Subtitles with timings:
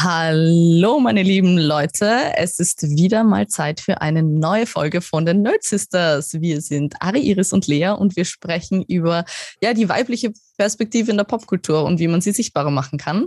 [0.00, 2.32] Hallo, meine lieben Leute.
[2.36, 6.34] Es ist wieder mal Zeit für eine neue Folge von den Nerd Sisters.
[6.40, 9.24] Wir sind Ari, Iris und Lea und wir sprechen über
[9.60, 13.26] ja, die weibliche Perspektive in der Popkultur und wie man sie sichtbarer machen kann.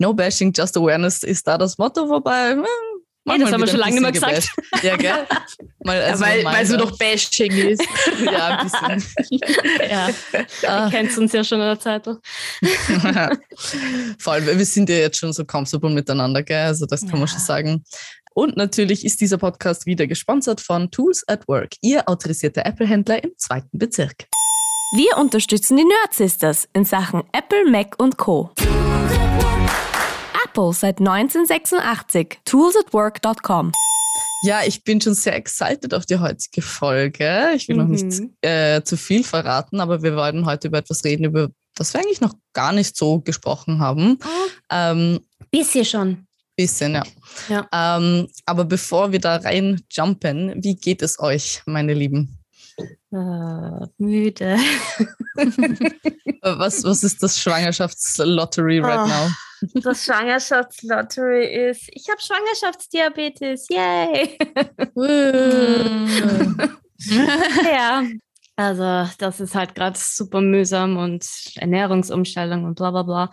[0.00, 2.56] No bashing, just awareness ist da das Motto, wobei
[3.28, 4.48] Hey, das haben wir schon lange immer gesagt.
[4.82, 5.26] Ja, gell?
[5.84, 7.82] Mal, also ja, weil, weil so doch Bashing ist.
[8.24, 9.40] ja, ein bisschen.
[9.90, 10.08] ja,
[10.66, 10.84] ah.
[10.84, 12.04] ihr kennt uns ja schon in der Zeit.
[14.18, 16.66] Vor allem, wir sind ja jetzt schon so comfortable miteinander, gell?
[16.66, 17.16] Also das kann ja.
[17.16, 17.84] man schon sagen.
[18.34, 23.32] Und natürlich ist dieser Podcast wieder gesponsert von Tools at Work, ihr autorisierter Apple-Händler im
[23.36, 24.26] zweiten Bezirk.
[24.94, 28.52] Wir unterstützen die Nerd Sisters in Sachen Apple, Mac und Co.
[30.58, 32.40] Apple seit 1986.
[32.44, 33.70] Toolsatwork.com.
[34.42, 37.50] Ja, ich bin schon sehr excited auf die heutige Folge.
[37.54, 37.82] Ich will mhm.
[37.82, 41.94] noch nicht äh, zu viel verraten, aber wir wollen heute über etwas reden, über das
[41.94, 44.18] wir eigentlich noch gar nicht so gesprochen haben.
[44.20, 44.48] Oh.
[44.70, 45.20] Ähm,
[45.52, 46.26] bisschen schon.
[46.56, 47.04] Bisschen, ja.
[47.48, 47.68] ja.
[47.72, 52.37] Ähm, aber bevor wir da rein jumpen, wie geht es euch, meine Lieben?
[53.10, 54.58] Uh, müde.
[56.42, 59.06] was, was ist das Schwangerschaftslottery right oh.
[59.06, 59.30] now?
[59.82, 64.38] das Schwangerschaftslottery ist, ich habe Schwangerschaftsdiabetes, yay!
[67.72, 68.04] ja,
[68.56, 71.26] also das ist halt gerade super mühsam und
[71.56, 73.30] Ernährungsumstellung und bla bla bla.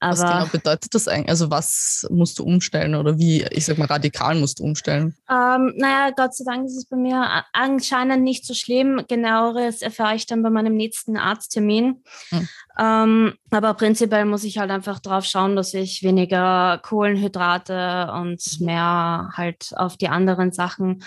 [0.00, 1.28] Aber, was genau bedeutet das eigentlich?
[1.28, 5.16] Also was musst du umstellen oder wie, ich sag mal, radikal musst du umstellen?
[5.28, 9.02] Ähm, naja, Gott sei Dank ist es bei mir anscheinend nicht so schlimm.
[9.08, 12.02] Genaueres erfahre ich dann bei meinem nächsten Arzttermin.
[12.30, 12.48] Hm.
[12.78, 18.66] Ähm, aber prinzipiell muss ich halt einfach drauf schauen, dass ich weniger Kohlenhydrate und mhm.
[18.66, 21.02] mehr halt auf die anderen Sachen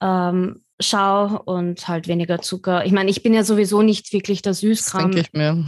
[0.00, 2.86] ähm, schaue und halt weniger Zucker.
[2.86, 5.10] Ich meine, ich bin ja sowieso nicht wirklich der Süßkram.
[5.10, 5.64] Denke ich mir.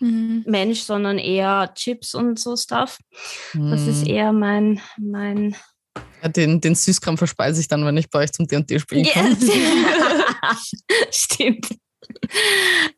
[0.00, 0.44] Mhm.
[0.46, 2.98] Mensch, sondern eher Chips und so Stuff.
[3.54, 4.10] Das ist mhm.
[4.10, 5.56] eher mein, mein
[6.22, 9.36] ja, den, den Süßkram verspeise ich dann, wenn ich bei euch zum D&D spielen komme.
[9.40, 9.50] Yes.
[11.10, 11.68] Stimmt.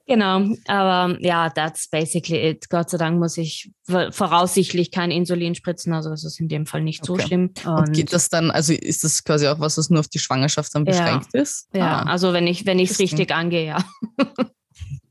[0.07, 2.69] genau, aber ja, that's basically it.
[2.69, 6.83] Gott sei Dank muss ich voraussichtlich kein Insulin spritzen, also das ist in dem Fall
[6.83, 7.23] nicht okay.
[7.23, 7.51] so schlimm.
[7.65, 10.19] Und, Und, geht das dann, also ist das quasi auch was, was nur auf die
[10.19, 11.41] Schwangerschaft dann beschränkt ja.
[11.41, 11.69] ist?
[11.73, 12.11] Ja, ah.
[12.11, 13.85] also wenn ich wenn ich es richtig angehe, ja.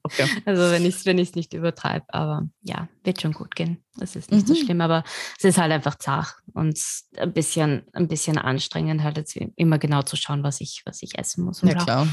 [0.05, 0.29] Okay.
[0.45, 3.83] Also wenn ich es wenn nicht übertreibe, aber ja, wird schon gut gehen.
[3.97, 4.53] Das ist nicht mhm.
[4.53, 5.03] so schlimm, aber
[5.37, 6.79] es ist halt einfach zart und
[7.17, 11.17] ein bisschen, ein bisschen anstrengend, halt jetzt immer genau zu schauen, was ich, was ich
[11.17, 11.61] essen muss.
[11.63, 12.07] ja, klar.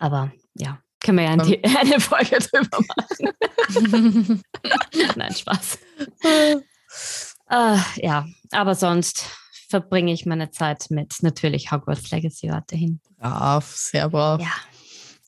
[0.00, 1.42] Aber ja, können wir ja eine,
[1.78, 4.42] eine Folge drüber machen.
[5.16, 5.78] Nein, Spaß.
[7.52, 9.24] uh, ja, aber sonst
[9.68, 13.00] verbringe ich meine Zeit mit natürlich Hogwarts Legacy weiterhin.
[13.22, 14.40] Ja, sehr brav.
[14.40, 14.52] Ja.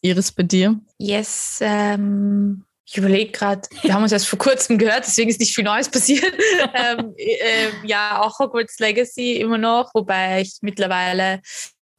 [0.02, 0.78] Iris, bei dir?
[0.98, 5.54] Yes, ähm, ich überlege gerade, wir haben uns erst vor kurzem gehört, deswegen ist nicht
[5.54, 6.34] viel Neues passiert.
[6.74, 11.40] ähm, äh, ja, auch Hogwarts Legacy immer noch, wobei ich mittlerweile,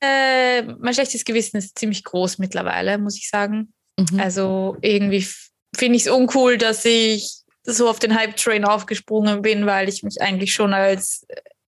[0.01, 3.73] äh, mein schlechtes Gewissen ist ziemlich groß mittlerweile, muss ich sagen.
[3.97, 4.19] Mhm.
[4.19, 5.25] Also irgendwie
[5.75, 10.21] finde ich es uncool, dass ich so auf den Hype-Train aufgesprungen bin, weil ich mich
[10.21, 11.25] eigentlich schon als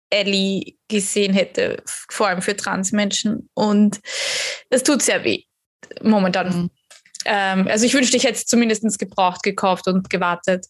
[0.09, 3.49] Ellie gesehen hätte, vor allem für Transmenschen.
[3.53, 4.01] Und
[4.69, 5.44] es tut sehr weh
[6.01, 6.47] momentan.
[6.47, 6.69] Mhm.
[7.25, 10.67] Ähm, also ich wünschte, ich hätte es zumindest gebraucht, gekauft und gewartet.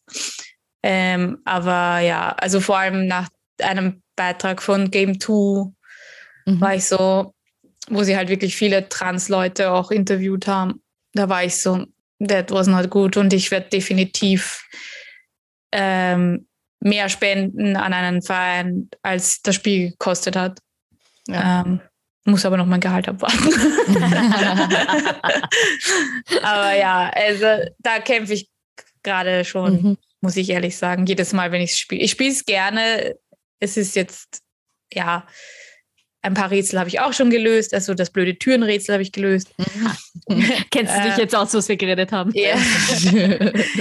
[0.83, 3.29] Ähm, aber ja, also vor allem nach
[3.61, 5.33] einem Beitrag von Game 2
[6.45, 6.61] mhm.
[6.61, 7.33] war ich so,
[7.89, 10.81] wo sie halt wirklich viele Trans-Leute auch interviewt haben.
[11.13, 11.85] Da war ich so,
[12.25, 14.63] that was not good und ich werde definitiv
[15.71, 16.47] ähm,
[16.79, 20.59] mehr spenden an einen Verein, als das Spiel gekostet hat.
[21.27, 21.63] Ja.
[21.65, 21.81] Ähm,
[22.25, 23.37] muss aber noch mein Gehalt abwarten.
[26.41, 27.45] aber ja, also
[27.79, 28.49] da kämpfe ich
[29.03, 29.97] gerade schon, mhm.
[30.21, 31.05] muss ich ehrlich sagen.
[31.05, 32.01] Jedes Mal, wenn ich es spiele.
[32.01, 33.15] Ich spiele es gerne.
[33.59, 34.41] Es ist jetzt,
[34.91, 35.25] ja,
[36.25, 37.73] ein paar Rätsel habe ich auch schon gelöst.
[37.73, 39.53] Also das blöde Türenrätsel habe ich gelöst.
[40.71, 42.31] Kennst du dich äh, jetzt aus, was wir geredet haben?
[42.33, 42.55] Ja.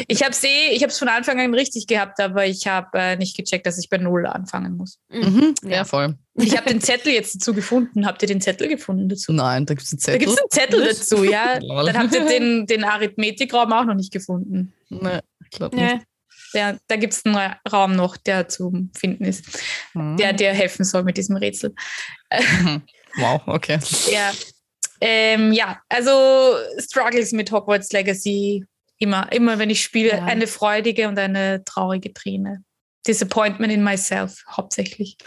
[0.08, 2.98] ich habe es eh, ich habe es von Anfang an richtig gehabt, aber ich habe
[2.98, 4.98] äh, nicht gecheckt, dass ich bei Null anfangen muss.
[5.08, 5.54] Mhm.
[5.64, 6.16] Ja, ja, voll.
[6.34, 8.06] Ich habe den Zettel jetzt dazu gefunden.
[8.06, 9.32] Habt ihr den Zettel gefunden dazu?
[9.32, 10.18] Nein, da gibt es einen Zettel.
[10.18, 11.60] Da gibt es einen Zettel dazu, ja.
[11.60, 14.74] Dann habt ihr den, den Arithmetikraum auch noch nicht gefunden.
[14.90, 15.84] Nee, ich glaube nicht.
[15.84, 15.98] Nee.
[15.98, 16.02] Der,
[16.54, 19.44] da gibt es einen Raum noch, der zu finden ist,
[19.94, 20.16] mhm.
[20.16, 21.74] der dir helfen soll mit diesem Rätsel.
[22.32, 22.82] Mhm.
[23.16, 23.78] Wow, okay.
[24.12, 24.32] ja.
[25.00, 28.64] Ähm, ja, also Struggles mit Hogwarts Legacy
[28.98, 30.24] immer, immer wenn ich spiele, ja.
[30.24, 32.64] eine freudige und eine traurige Träne.
[33.06, 35.16] Disappointment in myself hauptsächlich.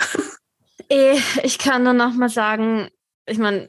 [0.89, 2.87] Eh, ich kann nur noch mal sagen,
[3.25, 3.67] ich meine,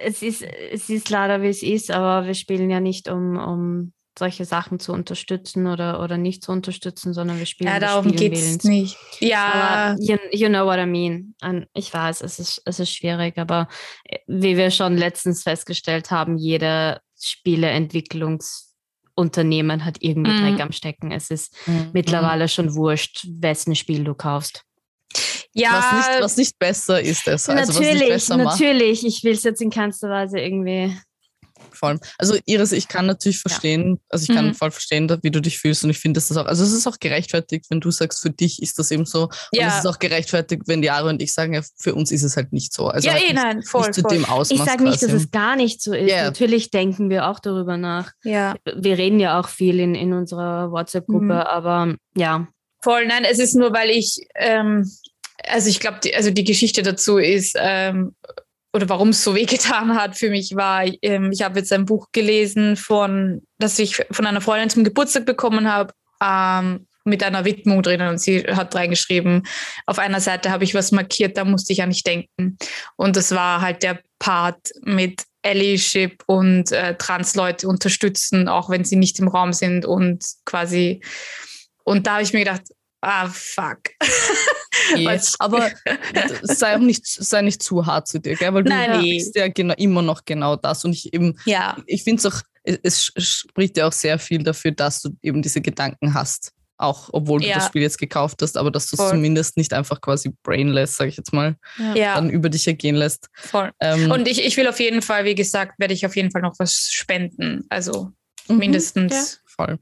[0.00, 3.92] es ist, es ist leider wie es ist, aber wir spielen ja nicht um, um
[4.18, 8.32] solche Sachen zu unterstützen oder, oder nicht zu unterstützen, sondern wir spielen Ja, darum geht
[8.32, 8.96] es nicht.
[9.20, 9.92] Ja.
[9.92, 11.34] Aber you, you know what I mean.
[11.42, 13.66] Und ich weiß, es ist, es ist schwierig, aber
[14.04, 20.40] äh, wie wir schon letztens festgestellt haben, jeder Spieleentwicklungsunternehmen hat irgendwie Mhm.
[20.42, 21.10] Dreck am Stecken.
[21.12, 21.90] Es ist Mhm.
[21.92, 24.62] mittlerweile schon wurscht, wessen Spiel du kaufst.
[25.52, 27.48] ja, Was, nicht, was nicht besser ist, es.
[27.48, 28.58] Also was nicht natürlich, besser macht.
[28.60, 29.06] natürlich.
[29.06, 30.96] Ich will es jetzt in keinster Weise irgendwie.
[31.74, 32.00] Vor allem.
[32.18, 34.54] Also Iris, ich kann natürlich verstehen, also ich kann Mhm.
[34.54, 36.86] voll verstehen, wie du dich fühlst und ich finde, das ist auch, also es ist
[36.86, 39.24] auch gerechtfertigt, wenn du sagst, für dich ist das eben so.
[39.24, 39.68] Und Ja.
[39.68, 42.36] es ist auch gerechtfertigt, wenn die Ara und ich sagen, ja, für uns ist es
[42.36, 42.88] halt nicht so.
[42.88, 44.10] Also ja, halt eh, nicht, nein, voll, nicht zu voll.
[44.16, 46.10] dem Ausmaß Ich sage nicht, dass es gar nicht so ist.
[46.10, 46.24] Ja.
[46.24, 48.12] Natürlich denken wir auch darüber nach.
[48.22, 51.30] Ja, Wir reden ja auch viel in, in unserer WhatsApp-Gruppe, Mhm.
[51.32, 52.46] aber ja.
[52.82, 53.06] voll.
[53.06, 54.88] Nein, es ist nur, weil ich, ähm,
[55.48, 58.14] also ich glaube, die, also die Geschichte dazu ist, ähm,
[58.74, 62.08] oder warum es so wehgetan hat für mich, war, ähm, ich habe jetzt ein Buch
[62.12, 67.82] gelesen von, das ich von einer Freundin zum Geburtstag bekommen habe, ähm, mit einer Widmung
[67.82, 69.46] drinnen und sie hat reingeschrieben,
[69.86, 72.56] auf einer Seite habe ich was markiert, da musste ich an nicht denken.
[72.96, 78.96] Und das war halt der Part mit Allyship und äh, Trans-Leute unterstützen, auch wenn sie
[78.96, 81.02] nicht im Raum sind und quasi
[81.84, 82.62] und da habe ich mir gedacht,
[83.04, 83.80] ah, fuck.
[85.04, 85.70] Was- Aber
[86.42, 88.52] sei auch nicht, sei nicht zu hart zu dir, gell?
[88.54, 89.18] weil du Nein, nee.
[89.18, 90.84] bist ja genau, immer noch genau das.
[90.84, 94.72] Und ich eben, Ja, ich finde es auch, es- spricht ja auch sehr viel dafür,
[94.72, 96.52] dass du eben diese Gedanken hast.
[96.76, 97.54] Auch obwohl du Ja.
[97.56, 101.08] das Spiel jetzt gekauft hast, aber dass du es zumindest nicht einfach quasi brainless, sage
[101.10, 101.56] ich jetzt mal,
[101.94, 103.28] ja, dann über dich ergehen lässt.
[103.34, 103.70] voll.
[103.80, 106.42] Ähm, Und ich, ich will auf jeden Fall, wie gesagt, werde ich auf jeden Fall
[106.42, 107.64] noch was spenden.
[107.68, 108.10] Also
[108.48, 109.40] mhm, mindestens.
[109.46, 109.78] Voll.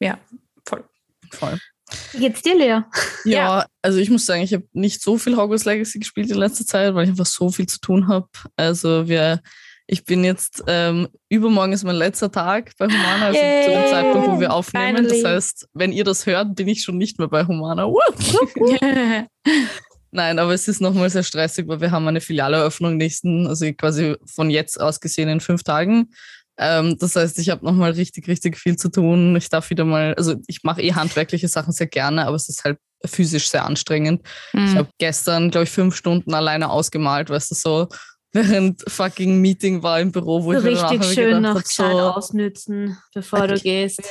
[0.00, 0.18] Ja,
[0.66, 0.84] voll.
[1.30, 1.56] Voll.
[2.12, 2.80] Wie geht's dir, Lea?
[3.24, 6.64] Ja, also ich muss sagen, ich habe nicht so viel Hogwarts Legacy gespielt in letzter
[6.64, 8.28] Zeit, weil ich einfach so viel zu tun habe.
[8.56, 9.40] Also wir,
[9.86, 13.90] ich bin jetzt, ähm, übermorgen ist mein letzter Tag bei Humana, also zu dem Yay,
[13.90, 14.96] Zeitpunkt, wo wir aufnehmen.
[14.96, 15.22] finally.
[15.22, 17.86] Das heißt, wenn ihr das hört, bin ich schon nicht mehr bei Humana.
[20.10, 24.14] Nein, aber es ist nochmal sehr stressig, weil wir haben eine Filialeröffnung nächsten, also quasi
[24.24, 26.10] von jetzt aus gesehen in fünf Tagen.
[26.58, 29.34] Ähm, das heißt, ich habe nochmal richtig, richtig viel zu tun.
[29.36, 32.64] Ich darf wieder mal, also ich mache eh handwerkliche Sachen sehr gerne, aber es ist
[32.64, 34.22] halt physisch sehr anstrengend.
[34.54, 34.78] Ich Mhm.
[34.78, 37.88] habe gestern, glaube ich, fünf Stunden alleine ausgemalt, weißt du, so
[38.32, 41.66] während fucking Meeting war im Büro, wo So ich danach richtig habe schön noch hab,
[41.66, 43.62] Zeit so, ausnützen, bevor du Okay.
[43.62, 44.02] gehst.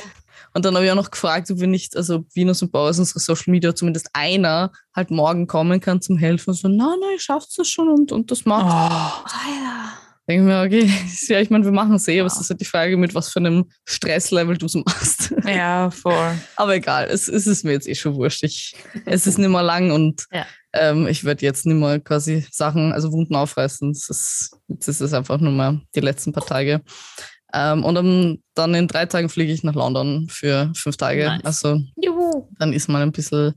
[0.52, 3.18] Und dann habe ich auch noch gefragt, ob wir nicht, also Venus und Bauers, unsere
[3.20, 6.50] Social Media, zumindest einer halt morgen kommen kann zum Helfen.
[6.50, 8.64] Und so, nein, nein, ich schaff's das schon und, und das macht.
[8.66, 9.92] Oh, Alter.
[10.28, 10.90] Denke mir, okay,
[11.28, 13.28] ja, ich meine, wir machen es eh, aber es ist halt die Frage, mit was
[13.28, 15.34] für einem Stresslevel du es machst.
[15.46, 16.32] ja, voll.
[16.56, 18.42] Aber egal, es, es ist mir jetzt eh schon wurscht.
[18.42, 18.74] Ich,
[19.04, 20.46] es ist nicht mehr lang und Ja.
[20.72, 23.90] ähm, ich werde jetzt nicht mehr quasi Sachen, also Wunden aufreißen.
[23.90, 26.80] Es ist, jetzt ist es einfach nur mal die letzten paar Tage.
[27.52, 31.26] Ähm, und am- dann in drei Tagen fliege ich nach London für fünf Tage.
[31.26, 31.44] Nice.
[31.44, 32.48] Also Juhu.
[32.58, 33.54] dann ist mal ein bisschen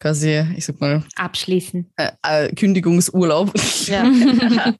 [0.00, 1.90] quasi, ich sag mal, Abschließen.
[1.96, 3.52] äh, äh, Kündigungsurlaub,
[3.86, 4.04] Ja.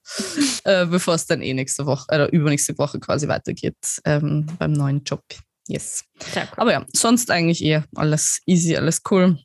[0.65, 5.03] äh, bevor es dann eh nächste Woche oder übernächste Woche quasi weitergeht ähm, beim neuen
[5.05, 5.23] Job.
[5.69, 6.05] Yes.
[6.35, 6.43] Cool.
[6.57, 9.39] Aber ja, sonst eigentlich eher alles easy, alles cool.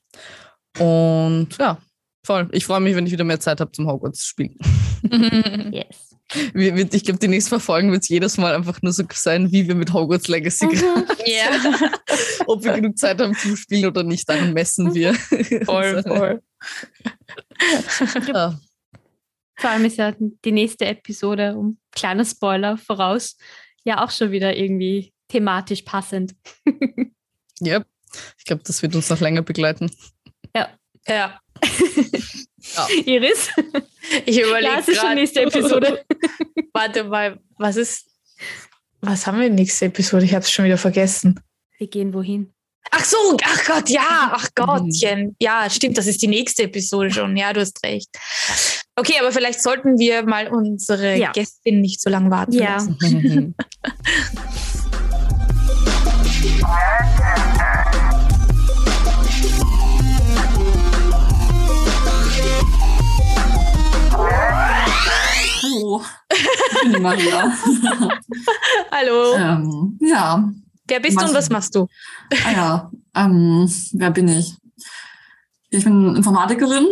[0.78, 1.80] Und ja,
[2.26, 2.48] voll.
[2.52, 4.56] Ich freue mich, wenn ich wieder mehr Zeit habe zum Hogwarts spielen.
[5.72, 6.11] Yes.
[6.54, 9.76] Ich glaube, die nächsten Folgen wird es jedes Mal einfach nur so sein, wie wir
[9.76, 11.06] mit Hogwarts Legacy, Mhm.
[11.26, 11.90] Ja,
[12.46, 15.14] ob wir genug Zeit haben zum Spielen oder nicht, daran messen wir.
[15.66, 16.42] voll, voll.
[18.28, 18.60] Ja.
[19.56, 23.38] Vor allem ist ja die nächste Episode, um kleiner Spoiler voraus,
[23.84, 26.34] ja auch schon wieder irgendwie thematisch passend.
[27.60, 27.84] Ja,
[28.38, 29.92] ich glaube, das wird uns noch länger begleiten.
[31.08, 31.40] Ja,
[33.06, 33.50] Iris?
[34.26, 35.16] ich Ja, überlege es ist schon gerade.
[35.22, 36.06] nächste Episode.
[36.74, 38.06] Warte mal, was ist,
[39.02, 40.26] was haben wir nächste Episode?
[40.26, 41.40] Ich habe es schon wieder vergessen.
[41.78, 42.54] Wir gehen wohin?
[42.92, 45.36] Ach so, ach Gott, ja, ach Gottchen.
[45.40, 47.38] Ja, stimmt, das ist die nächste Episode schon.
[47.38, 48.10] Ja, du hast recht.
[48.96, 51.32] Okay, aber vielleicht sollten wir mal unsere Ja.
[51.32, 52.74] Gästin nicht so lange warten Ja.
[52.74, 53.56] lassen.
[65.72, 67.44] Hallo, ich bin Maria.
[68.92, 70.52] Hallo, ähm, ja,
[70.88, 71.88] wer bist du und was machst du?
[72.46, 74.54] ah ja, ähm, wer bin ich?
[75.70, 76.88] Ich bin Informatikerin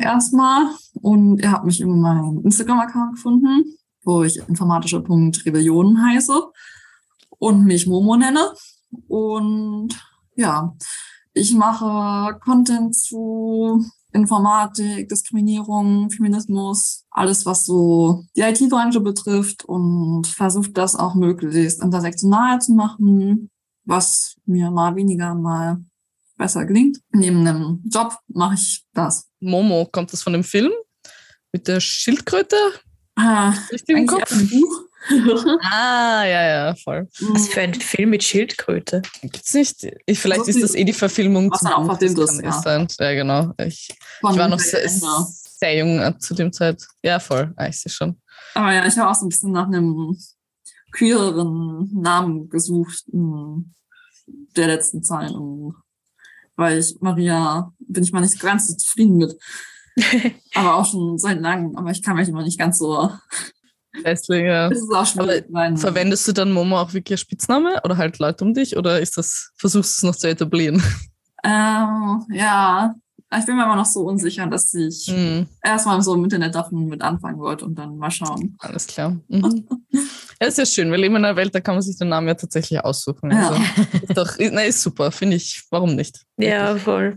[0.00, 0.66] erstmal
[1.00, 3.64] und ihr habt mich über meinen Instagram-Account gefunden,
[4.04, 6.42] wo ich informatische.rebellion heiße
[7.38, 8.52] und mich Momo nenne.
[9.08, 9.88] Und
[10.36, 10.76] ja,
[11.32, 20.76] ich mache Content zu Informatik, Diskriminierung, Feminismus, alles, was so die IT-Branche betrifft und versucht
[20.76, 23.50] das auch möglichst intersektional zu machen.
[23.84, 25.78] was mir mal weniger, mal
[26.36, 26.98] besser gelingt.
[27.12, 29.28] Neben einem Job mache ich das.
[29.40, 30.72] Momo, kommt das von dem Film?
[31.52, 32.56] Mit der Schildkröte?
[33.16, 34.30] Ah, Richtig im Kopf?
[34.32, 34.82] ein Buch.
[35.62, 37.08] Ah, ja, ja, voll.
[37.20, 39.02] Was für ein Film mit Schildkröte.
[39.20, 39.86] Gibt's nicht?
[40.06, 43.04] Ich, vielleicht ist das eh die Verfilmung was zum dann auch das ist, kann eh
[43.04, 43.12] ja.
[43.14, 43.52] genau.
[43.58, 46.82] Ich, ich war noch sehr, sehr jung äh, zu dem Zeit.
[47.02, 47.52] Ja, voll.
[47.56, 48.20] Ah, ich sehe schon.
[48.54, 50.16] Aber ja, ich habe auch so ein bisschen nach einem
[50.92, 53.72] queereren Namen gesucht in
[54.56, 55.32] der letzten Zeit.
[56.56, 59.36] Weil ich Maria bin ich mal nicht ganz so zufrieden mit.
[60.54, 61.76] aber auch schon seit langem.
[61.76, 63.10] Aber ich kann mich immer nicht ganz so.
[64.04, 64.68] Hässlich, ja.
[64.70, 65.46] Es ist auch schwierig.
[65.50, 69.00] mein- Verwendest du dann Momo auch wirklich als Spitzname oder halt Leute um dich oder
[69.00, 70.82] ist das, versuchst du es noch zu etablieren?
[71.44, 72.94] Ähm, ja,
[73.36, 76.86] ich bin mir immer noch so unsicher, dass ich Hm, erstmal so im Internet davon
[76.86, 78.56] mit anfangen wollte und dann mal schauen.
[78.60, 79.16] alles klar.
[79.28, 79.66] Mhm.
[80.40, 80.90] Ja, ist ja schön.
[80.90, 83.30] Wir leben in einer Welt, da kann man sich den Namen ja tatsächlich aussuchen.
[83.30, 83.48] Ja.
[83.50, 83.62] Also,
[84.02, 85.62] ist doch, ist, na, ist super, finde ich.
[85.70, 86.22] Warum nicht?
[86.36, 87.16] Ja, voll.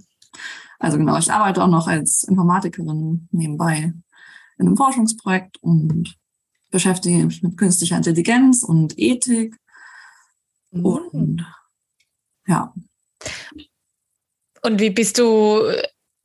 [0.80, 3.94] Also genau, ich arbeite auch noch als Informatikerin nebenbei
[4.58, 6.16] in einem Forschungsprojekt und
[6.72, 9.56] beschäftige mich mit künstlicher Intelligenz und Ethik
[10.76, 10.86] Mhm.
[10.86, 11.46] und
[12.48, 12.74] ja.
[14.62, 15.62] Und wie bist du,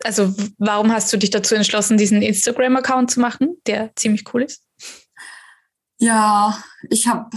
[0.02, 4.66] also warum hast du dich dazu entschlossen, diesen Instagram-Account zu machen, der ziemlich cool ist?
[5.98, 7.30] Ja, ich habe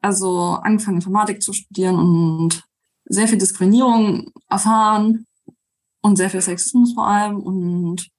[0.00, 2.62] also angefangen, Informatik zu studieren und
[3.06, 5.26] sehr viel Diskriminierung erfahren
[6.02, 7.40] und sehr viel Sexismus vor allem.
[7.40, 8.10] Und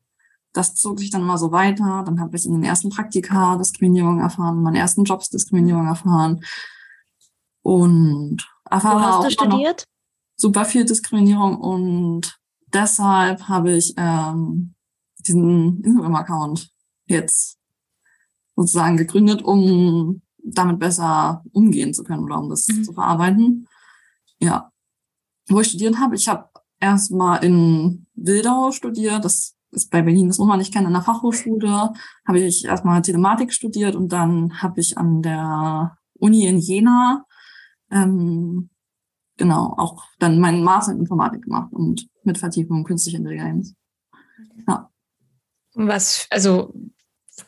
[0.53, 2.03] das zog sich dann mal so weiter.
[2.05, 6.41] Dann habe ich in den ersten Praktika Diskriminierung erfahren, in meinen ersten Jobs Diskriminierung erfahren.
[7.61, 9.83] Und Wo erfahre hast auch du studiert?
[10.35, 12.39] super viel Diskriminierung und
[12.73, 14.73] deshalb habe ich ähm,
[15.19, 16.69] diesen Instagram-Account
[17.07, 17.57] jetzt
[18.55, 22.83] sozusagen gegründet, um damit besser umgehen zu können oder um das Mhm.
[22.85, 23.67] zu verarbeiten.
[24.39, 24.71] Ja.
[25.49, 30.39] Wo ich studiert habe, ich habe erstmal in Wildau studiert, das ist bei Berlin, das
[30.39, 31.93] man nicht kennen, an der Fachhochschule,
[32.27, 37.25] habe ich erstmal Telematik studiert und dann habe ich an der Uni in Jena
[37.91, 38.69] ähm,
[39.37, 43.73] genau, auch dann meinen Master in Informatik gemacht und mit Vertiefung künstliche Intelligenz.
[45.73, 46.73] Was, also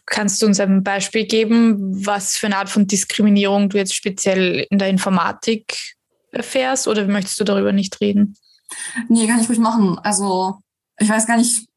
[0.05, 4.65] kannst du uns ein Beispiel geben, was für eine Art von Diskriminierung du jetzt speziell
[4.69, 5.75] in der Informatik
[6.31, 8.35] erfährst oder möchtest du darüber nicht reden?
[9.09, 9.99] Nee, kann ich ruhig machen.
[9.99, 10.59] Also,
[10.97, 11.67] ich weiß gar nicht,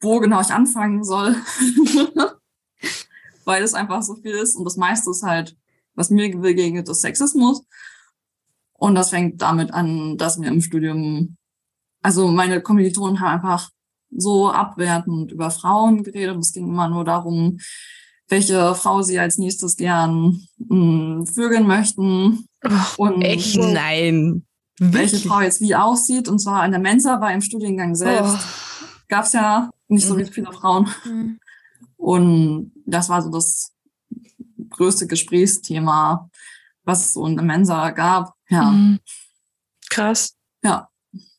[0.00, 1.36] wo genau ich anfangen soll.
[3.44, 5.56] Weil es einfach so viel ist und das meiste ist halt,
[5.94, 7.64] was mir begegnet, ist Sexismus.
[8.72, 11.36] Und das fängt damit an, dass mir im Studium,
[12.02, 13.70] also meine Kommilitonen haben einfach
[14.10, 16.36] so abwertend über Frauen geredet.
[16.38, 17.58] Es ging immer nur darum,
[18.28, 22.46] welche Frau sie als nächstes gern mh, vögeln möchten.
[22.96, 23.56] Und echt?
[23.56, 24.44] Nein.
[24.78, 25.26] welche Wirklich?
[25.26, 26.28] Frau jetzt wie aussieht.
[26.28, 28.65] Und zwar in der Mensa, weil im Studiengang selbst Oh.
[29.08, 30.26] Gab es ja nicht so Mhm.
[30.26, 30.88] viele Frauen.
[31.96, 33.72] Und das war so das
[34.70, 36.28] größte Gesprächsthema,
[36.84, 38.34] was es so in der Mensa gab.
[38.48, 39.00] Ja, Mhm.
[39.90, 40.34] Krass.
[40.62, 40.88] ja.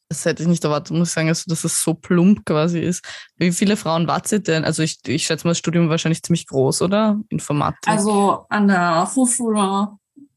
[0.10, 3.04] Das hätte ich nicht erwartet, muss ich sagen, also, dass es so plump quasi ist.
[3.36, 4.64] Wie viele Frauen wart ihr denn?
[4.64, 7.20] Also ich, ich schätze mal, das Studium war wahrscheinlich ziemlich groß, oder?
[7.28, 7.92] Informatik.
[7.92, 9.90] Also an der Hochschule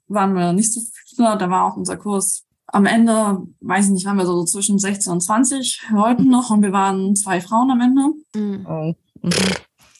[0.08, 1.38] waren wir nicht so viele.
[1.38, 5.12] Da war auch unser Kurs am Ende, weiß ich nicht, waren wir so zwischen 16
[5.12, 8.02] und 20 Leuten noch und wir waren zwei Frauen am Ende.
[8.34, 8.66] Mhm.
[8.66, 8.94] oh.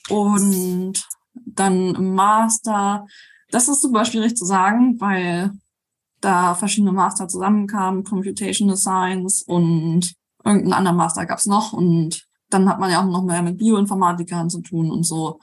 [0.09, 3.07] Und dann im Master,
[3.51, 5.53] das ist super schwierig zu sagen, weil
[6.21, 11.73] da verschiedene Master zusammenkamen, Computational Science und irgendeinen anderen Master gab's noch.
[11.73, 15.39] Und dann hat man ja auch noch mehr mit Bioinformatikern zu tun und so.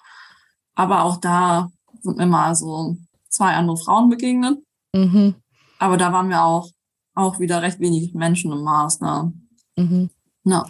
[0.76, 1.70] Aber auch da
[2.02, 2.98] sind mir mal so
[3.30, 4.60] zwei andere Frauen begegnet.
[4.94, 5.36] Mhm.
[5.80, 6.70] Aber da waren wir auch,
[7.18, 9.32] auch wieder recht wenig Menschen im Master.
[9.76, 10.10] Mhm.
[10.44, 10.66] Ja.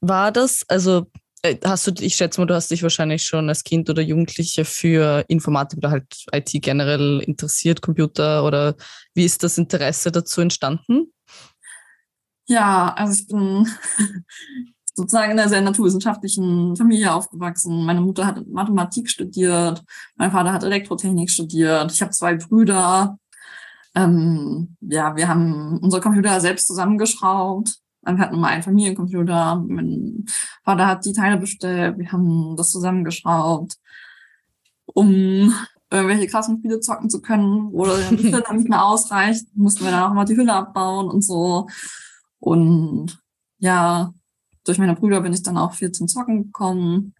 [0.00, 1.06] War das, also
[1.42, 4.64] äh, hast du, ich schätze mal, du hast dich wahrscheinlich schon als Kind oder Jugendliche
[4.64, 8.74] für Informatik oder halt IT generell interessiert, Computer oder
[9.14, 11.12] wie ist das Interesse dazu entstanden?
[12.46, 13.66] Ja, also ich bin
[14.94, 17.84] sozusagen in einer sehr naturwissenschaftlichen Familie aufgewachsen.
[17.84, 19.82] Meine Mutter hat Mathematik studiert,
[20.16, 23.18] mein Vater hat Elektrotechnik studiert, ich habe zwei Brüder.
[23.96, 27.78] Ähm, ja, wir haben unsere Computer selbst zusammengeschraubt.
[28.02, 29.64] Wir hatten mal einen Familiencomputer.
[29.66, 30.26] Mein
[30.62, 31.98] Vater hat die Teile bestellt.
[31.98, 33.76] Wir haben das zusammengeschraubt,
[34.84, 35.52] um
[35.90, 39.92] irgendwelche krassen Spiele zocken zu können, wo die Hülle dann nicht mehr ausreicht, mussten wir
[39.92, 41.68] dann auch mal die Hülle abbauen und so.
[42.38, 43.18] Und
[43.58, 44.12] ja,
[44.64, 47.14] durch meine Brüder bin ich dann auch viel zum Zocken gekommen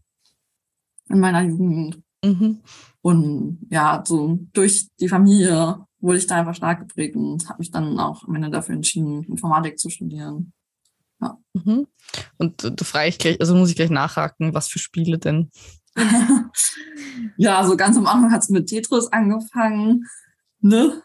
[1.08, 2.02] in meiner Jugend.
[2.22, 2.60] Mhm.
[3.00, 7.70] Und ja, so durch die Familie wurde ich da einfach stark geprägt und habe mich
[7.70, 10.52] dann auch am Ende dafür entschieden, Informatik zu studieren.
[11.20, 11.38] Ja.
[11.54, 11.86] Mhm.
[12.38, 15.50] Und da frage ich gleich, also muss ich gleich nachhaken, was für Spiele denn?
[17.36, 20.04] ja, so ganz am Anfang hat es mit Tetris angefangen,
[20.60, 21.02] ne?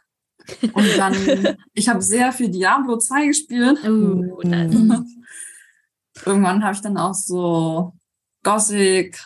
[0.73, 1.15] Und dann,
[1.73, 3.83] ich habe sehr viel Diablo 2 gespielt.
[3.87, 4.41] Uh,
[6.25, 7.93] Irgendwann habe ich dann auch so
[8.43, 9.17] Gothic,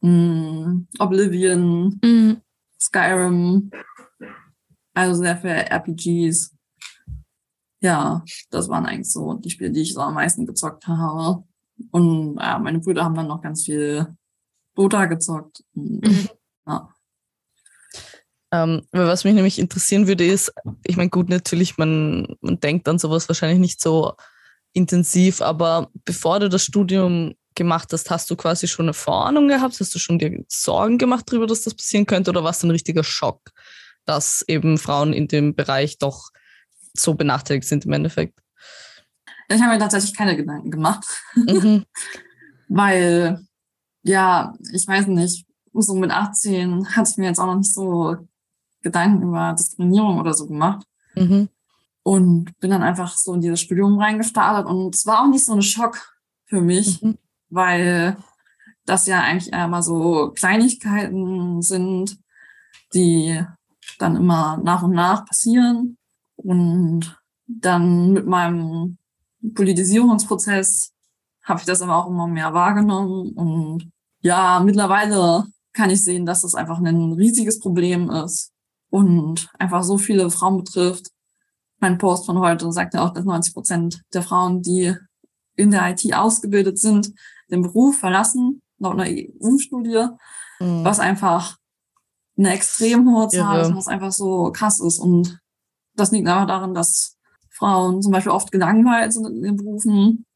[0.00, 2.40] mh, mm, Oblivion, mhm.
[2.80, 3.70] Skyrim,
[4.94, 6.54] also sehr viele RPGs.
[7.80, 11.44] Ja, das waren eigentlich so die Spiele, die ich so am meisten gezockt habe.
[11.90, 14.06] Und ja, meine Brüder haben dann noch ganz viel
[14.74, 15.62] Dota gezockt.
[15.74, 16.28] Und, mhm.
[16.66, 16.88] ja.
[18.52, 20.52] Ähm, was mich nämlich interessieren würde, ist,
[20.84, 24.14] ich meine, gut, natürlich, man, man denkt an sowas wahrscheinlich nicht so
[24.72, 29.78] intensiv, aber bevor du das Studium gemacht hast, hast du quasi schon eine Vorahnung gehabt?
[29.78, 32.30] Hast du schon dir Sorgen gemacht darüber, dass das passieren könnte?
[32.30, 33.50] Oder war es ein richtiger Schock,
[34.04, 36.30] dass eben Frauen in dem Bereich doch
[36.94, 38.38] so benachteiligt sind im Endeffekt?
[39.48, 41.04] Ich habe mir tatsächlich keine Gedanken gemacht.
[41.34, 41.84] Mhm.
[42.68, 43.44] Weil,
[44.02, 48.16] ja, ich weiß nicht, so mit 18 hatte ich mir jetzt auch noch nicht so
[48.82, 50.86] Gedanken über Diskriminierung oder so gemacht.
[51.14, 51.48] Mhm.
[52.02, 54.66] Und bin dann einfach so in dieses Studium reingestartet.
[54.66, 57.18] Und es war auch nicht so ein Schock für mich, mhm.
[57.48, 58.16] weil
[58.84, 62.18] das ja eigentlich eher mal so Kleinigkeiten sind,
[62.92, 63.42] die
[63.98, 65.96] dann immer nach und nach passieren.
[66.36, 68.98] Und dann mit meinem
[69.54, 70.92] Politisierungsprozess
[71.44, 73.32] habe ich das aber auch immer mehr wahrgenommen.
[73.32, 78.52] Und ja, mittlerweile kann ich sehen, dass das einfach ein riesiges Problem ist
[78.90, 81.08] und einfach so viele Frauen betrifft.
[81.80, 84.94] Mein Post von heute sagt ja auch, dass 90 Prozent der Frauen, die
[85.56, 87.12] in der IT ausgebildet sind,
[87.50, 90.06] den Beruf verlassen, laut einer EU-Studie,
[90.60, 90.84] mhm.
[90.84, 91.56] was einfach
[92.36, 94.98] eine extrem hohe Zahl ist, was einfach so krass ist.
[94.98, 95.38] Und
[95.94, 97.16] das liegt einfach daran, dass
[97.50, 100.26] Frauen zum Beispiel oft gelangweilt sind in den Berufen,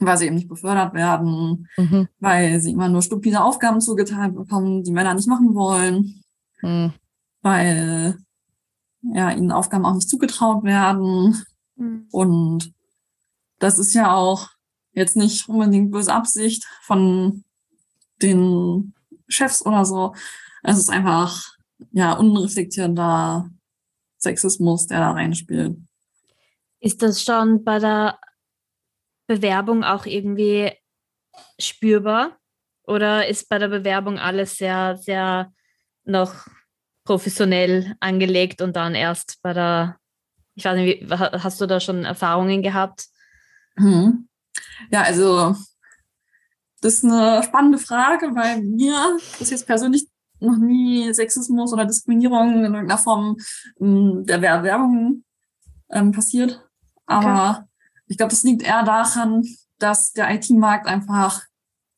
[0.00, 2.08] weil sie eben nicht befördert werden, mhm.
[2.18, 6.22] weil sie immer nur stupide Aufgaben zugeteilt bekommen, die Männer nicht machen wollen.
[6.62, 6.92] Mhm
[7.42, 8.18] weil
[9.02, 11.42] ja ihnen Aufgaben auch nicht zugetraut werden.
[11.76, 12.06] Mhm.
[12.10, 12.72] Und
[13.58, 14.48] das ist ja auch
[14.92, 17.44] jetzt nicht unbedingt böse Absicht von
[18.22, 18.94] den
[19.28, 20.14] Chefs oder so.
[20.62, 21.44] Es ist einfach
[21.92, 23.48] ja unreflektierter
[24.18, 25.76] Sexismus, der da reinspielt.
[26.80, 28.18] Ist das schon bei der
[29.26, 30.72] Bewerbung auch irgendwie
[31.58, 32.38] spürbar?
[32.84, 35.52] Oder ist bei der Bewerbung alles sehr, sehr
[36.04, 36.46] noch
[37.04, 39.98] professionell angelegt und dann erst bei der,
[40.54, 43.06] ich weiß nicht, hast du da schon Erfahrungen gehabt?
[43.76, 44.28] Hm.
[44.90, 45.54] Ja, also
[46.80, 50.06] das ist eine spannende Frage, weil mir ist jetzt persönlich
[50.40, 53.36] noch nie Sexismus oder Diskriminierung in irgendeiner Form
[53.78, 55.24] hm, der Werbung
[55.90, 56.64] ähm, passiert.
[57.06, 57.92] Aber okay.
[58.06, 59.44] ich glaube, das liegt eher daran,
[59.78, 61.42] dass der IT-Markt einfach,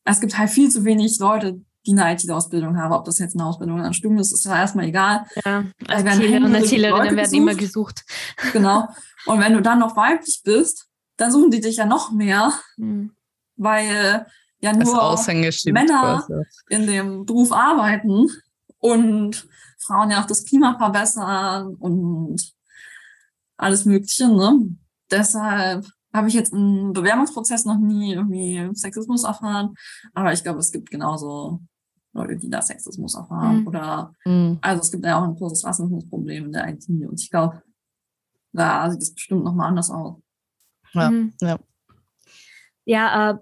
[0.05, 2.93] es gibt halt viel zu wenig Leute, die eine IT-Ausbildung haben.
[2.93, 5.25] Ob das jetzt eine Ausbildung an Studium ist, ist ja erstmal egal.
[5.45, 8.05] Ja, ITler und ITlerinnen werden immer gesucht.
[8.53, 8.87] Genau.
[9.25, 13.11] Und wenn du dann noch weiblich bist, dann suchen die dich ja noch mehr, mhm.
[13.55, 14.25] weil
[14.61, 15.19] ja nur
[15.71, 16.33] Männer quasi.
[16.69, 18.27] in dem Beruf arbeiten
[18.79, 19.47] und
[19.79, 22.53] Frauen ja auch das Klima verbessern und
[23.57, 24.27] alles Mögliche.
[24.27, 24.75] Ne?
[25.09, 29.75] Deshalb habe ich jetzt im Bewerbungsprozess noch nie irgendwie Sexismus erfahren,
[30.13, 31.61] aber ich glaube, es gibt genauso
[32.13, 33.61] Leute, die da Sexismus erfahren.
[33.61, 33.67] Mhm.
[33.67, 34.59] Oder mhm.
[34.61, 36.87] also es gibt ja auch ein großes Rassismusproblem in der IT.
[36.89, 37.61] Und ich glaube,
[38.51, 40.17] da sieht es bestimmt nochmal anders aus.
[40.93, 41.33] Ja, mhm.
[41.39, 41.59] ja.
[42.83, 43.37] Ja, äh,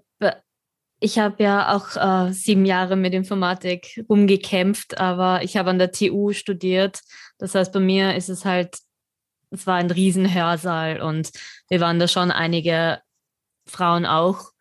[1.00, 5.92] ich habe ja auch äh, sieben Jahre mit Informatik rumgekämpft, aber ich habe an der
[5.92, 7.00] TU studiert.
[7.38, 8.78] Das heißt, bei mir ist es halt,
[9.50, 11.30] es war ein Riesenhörsaal und
[11.68, 13.00] wir waren da schon einige
[13.66, 14.52] Frauen auch,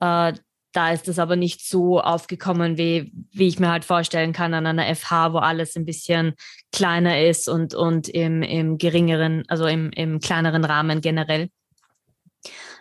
[0.00, 0.32] äh,
[0.72, 4.66] da ist es aber nicht so aufgekommen, wie, wie ich mir halt vorstellen kann an
[4.66, 6.34] einer FH, wo alles ein bisschen
[6.70, 11.48] kleiner ist und, und im, im geringeren, also im, im kleineren Rahmen generell.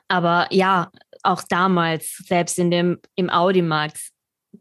[0.10, 0.92] Aber ja,
[1.26, 4.12] auch damals, selbst in dem, im Audimax,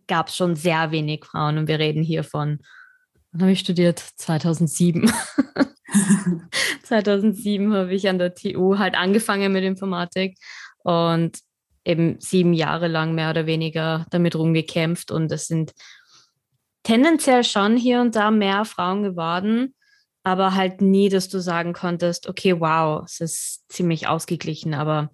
[0.06, 2.58] gab es schon sehr wenig Frauen und wir reden hier von,
[3.32, 3.98] wann habe ich studiert?
[4.16, 5.10] 2007.
[6.82, 10.36] 2007 habe ich an der TU halt angefangen mit Informatik
[10.82, 11.38] und
[11.84, 15.72] eben sieben Jahre lang mehr oder weniger damit rumgekämpft und es sind
[16.82, 19.74] tendenziell schon hier und da mehr Frauen geworden,
[20.22, 25.10] aber halt nie, dass du sagen konntest, okay, wow, es ist ziemlich ausgeglichen, aber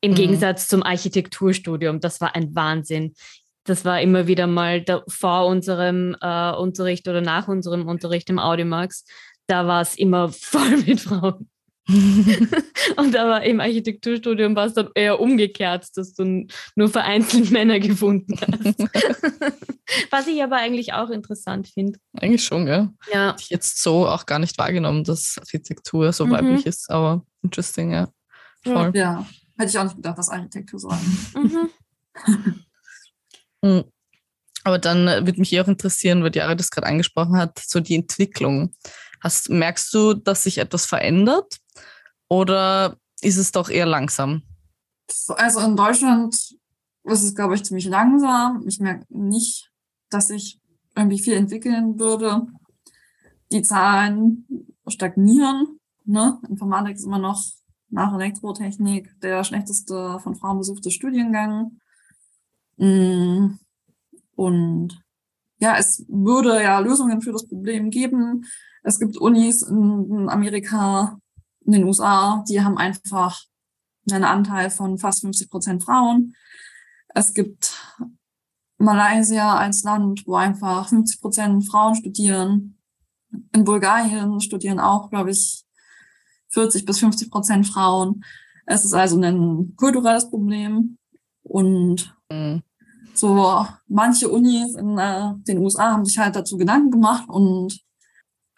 [0.00, 0.16] im mhm.
[0.16, 3.14] Gegensatz zum Architekturstudium, das war ein Wahnsinn.
[3.64, 8.38] Das war immer wieder mal da, vor unserem äh, Unterricht oder nach unserem Unterricht im
[8.38, 9.04] Audimax.
[9.46, 11.48] da war es immer voll mit Frauen.
[12.96, 18.38] und aber im Architekturstudium war es dann eher umgekehrt, dass du nur vereinzelt Männer gefunden
[18.40, 18.78] hast.
[20.10, 21.98] Was ich aber eigentlich auch interessant finde.
[22.12, 22.90] Eigentlich schon, gell?
[23.12, 23.34] Ja.
[23.40, 26.30] Ich jetzt so auch gar nicht wahrgenommen, dass Architektur so Mhm.
[26.30, 28.08] weiblich ist, aber interesting, ja.
[28.62, 28.92] Voll.
[28.94, 29.26] Ja,
[29.60, 31.18] hätte ich auch nicht gedacht, dass Architektur so ein.
[31.34, 31.70] Mhm.
[33.62, 33.84] Mhm.
[34.64, 37.80] Aber dann äh, würde mich eh auch interessieren, weil Jara das gerade angesprochen hat, so
[37.80, 38.74] die Entwicklung.
[39.22, 41.58] Hast, merkst du, dass sich etwas verändert
[42.28, 44.42] oder ist es doch eher langsam?
[45.10, 46.34] So, Also in Deutschland
[47.04, 48.64] ist es, glaube ich, ziemlich langsam.
[48.66, 49.70] Ich merke nicht,
[50.10, 50.60] dass sich
[50.96, 52.46] irgendwie viel entwickeln würde.
[53.52, 54.46] Die Zahlen
[54.86, 55.78] stagnieren.
[56.04, 56.38] Ne?
[56.48, 57.42] Informatik ist immer noch
[57.90, 61.78] nach Elektrotechnik der schlechteste von Frauen besuchte Studiengang.
[62.76, 63.58] Mm,
[64.36, 65.02] Und
[65.58, 68.46] ja, es würde ja Lösungen für das Problem geben.
[68.82, 71.18] Es gibt Unis in Amerika,
[71.66, 73.42] in den USA, die haben einfach
[74.10, 76.34] einen Anteil von fast 50 Prozent Frauen.
[77.14, 77.76] Es gibt
[78.78, 82.78] Malaysia als Land, wo einfach 50 Prozent Frauen studieren.
[83.52, 85.64] In Bulgarien studieren auch, glaube ich,
[86.50, 88.24] 40 bis 50 Prozent Frauen.
[88.66, 90.96] Es ist also ein kulturelles Problem.
[91.42, 92.62] Und Mhm.
[93.14, 97.80] so manche Unis in äh, den USA haben sich halt dazu Gedanken gemacht und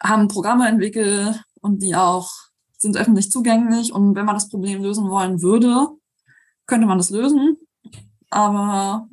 [0.01, 2.29] haben Programme entwickelt und die auch
[2.77, 3.93] sind öffentlich zugänglich.
[3.93, 5.87] Und wenn man das Problem lösen wollen würde,
[6.67, 7.57] könnte man das lösen.
[8.29, 9.07] Aber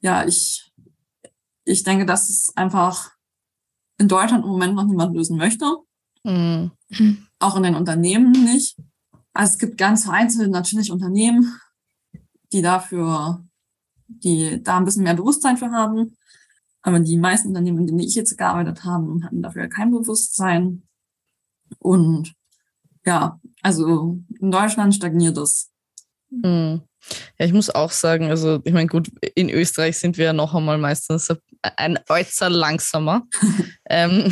[0.00, 0.72] ja, ich,
[1.64, 3.10] ich denke, dass es einfach
[3.98, 5.66] in Deutschland im Moment noch niemand lösen möchte.
[6.24, 6.70] Mhm.
[7.42, 8.78] Auch in den Unternehmen nicht.
[9.32, 11.58] Also es gibt ganz vereinzelt natürlich Unternehmen,
[12.52, 13.44] die dafür,
[14.06, 16.16] die da ein bisschen mehr Bewusstsein für haben.
[16.82, 20.84] Aber die meisten Unternehmen, in denen ich jetzt gearbeitet habe, hatten dafür kein Bewusstsein.
[21.80, 22.32] Und
[23.04, 25.71] ja, also in Deutschland stagniert es.
[26.32, 26.82] Mhm.
[27.38, 30.54] Ja, ich muss auch sagen, also ich meine, gut, in Österreich sind wir ja noch
[30.54, 31.28] einmal meistens
[31.62, 33.22] ein äußer langsamer.
[33.90, 34.30] ähm,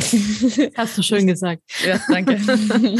[0.75, 1.61] Hast du schön gesagt.
[1.85, 2.39] Ja, danke.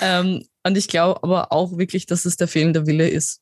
[0.00, 3.40] ähm, und ich glaube aber auch wirklich, dass es der fehlende Wille ist.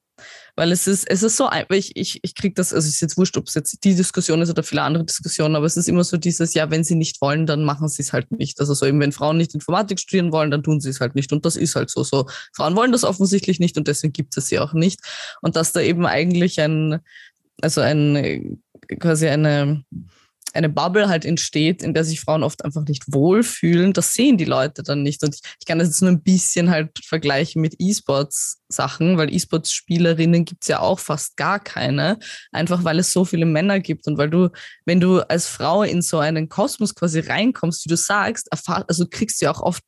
[0.54, 3.16] Weil es ist, es ist so, ich, ich, ich kriege das, also es ist jetzt
[3.16, 6.04] wurscht, ob es jetzt die Diskussion ist oder viele andere Diskussionen, aber es ist immer
[6.04, 8.60] so dieses, ja, wenn sie nicht wollen, dann machen sie es halt nicht.
[8.60, 11.32] Also so eben, wenn Frauen nicht Informatik studieren wollen, dann tun sie es halt nicht.
[11.32, 12.04] Und das ist halt so.
[12.04, 15.00] So, Frauen wollen das offensichtlich nicht und deswegen gibt es sie auch nicht.
[15.40, 17.00] Und dass da eben eigentlich ein,
[17.62, 18.56] also ein, äh,
[18.98, 19.84] quasi eine,
[20.52, 24.44] eine Bubble halt entsteht, in der sich Frauen oft einfach nicht wohlfühlen, das sehen die
[24.44, 25.22] Leute dann nicht.
[25.22, 30.68] Und ich, kann das jetzt nur ein bisschen halt vergleichen mit E-Sports-Sachen, weil E-Sports-Spielerinnen gibt's
[30.68, 32.18] ja auch fast gar keine,
[32.50, 34.06] einfach weil es so viele Männer gibt.
[34.06, 34.50] Und weil du,
[34.84, 39.06] wenn du als Frau in so einen Kosmos quasi reinkommst, wie du sagst, erfahr, also
[39.08, 39.82] kriegst du ja auch oft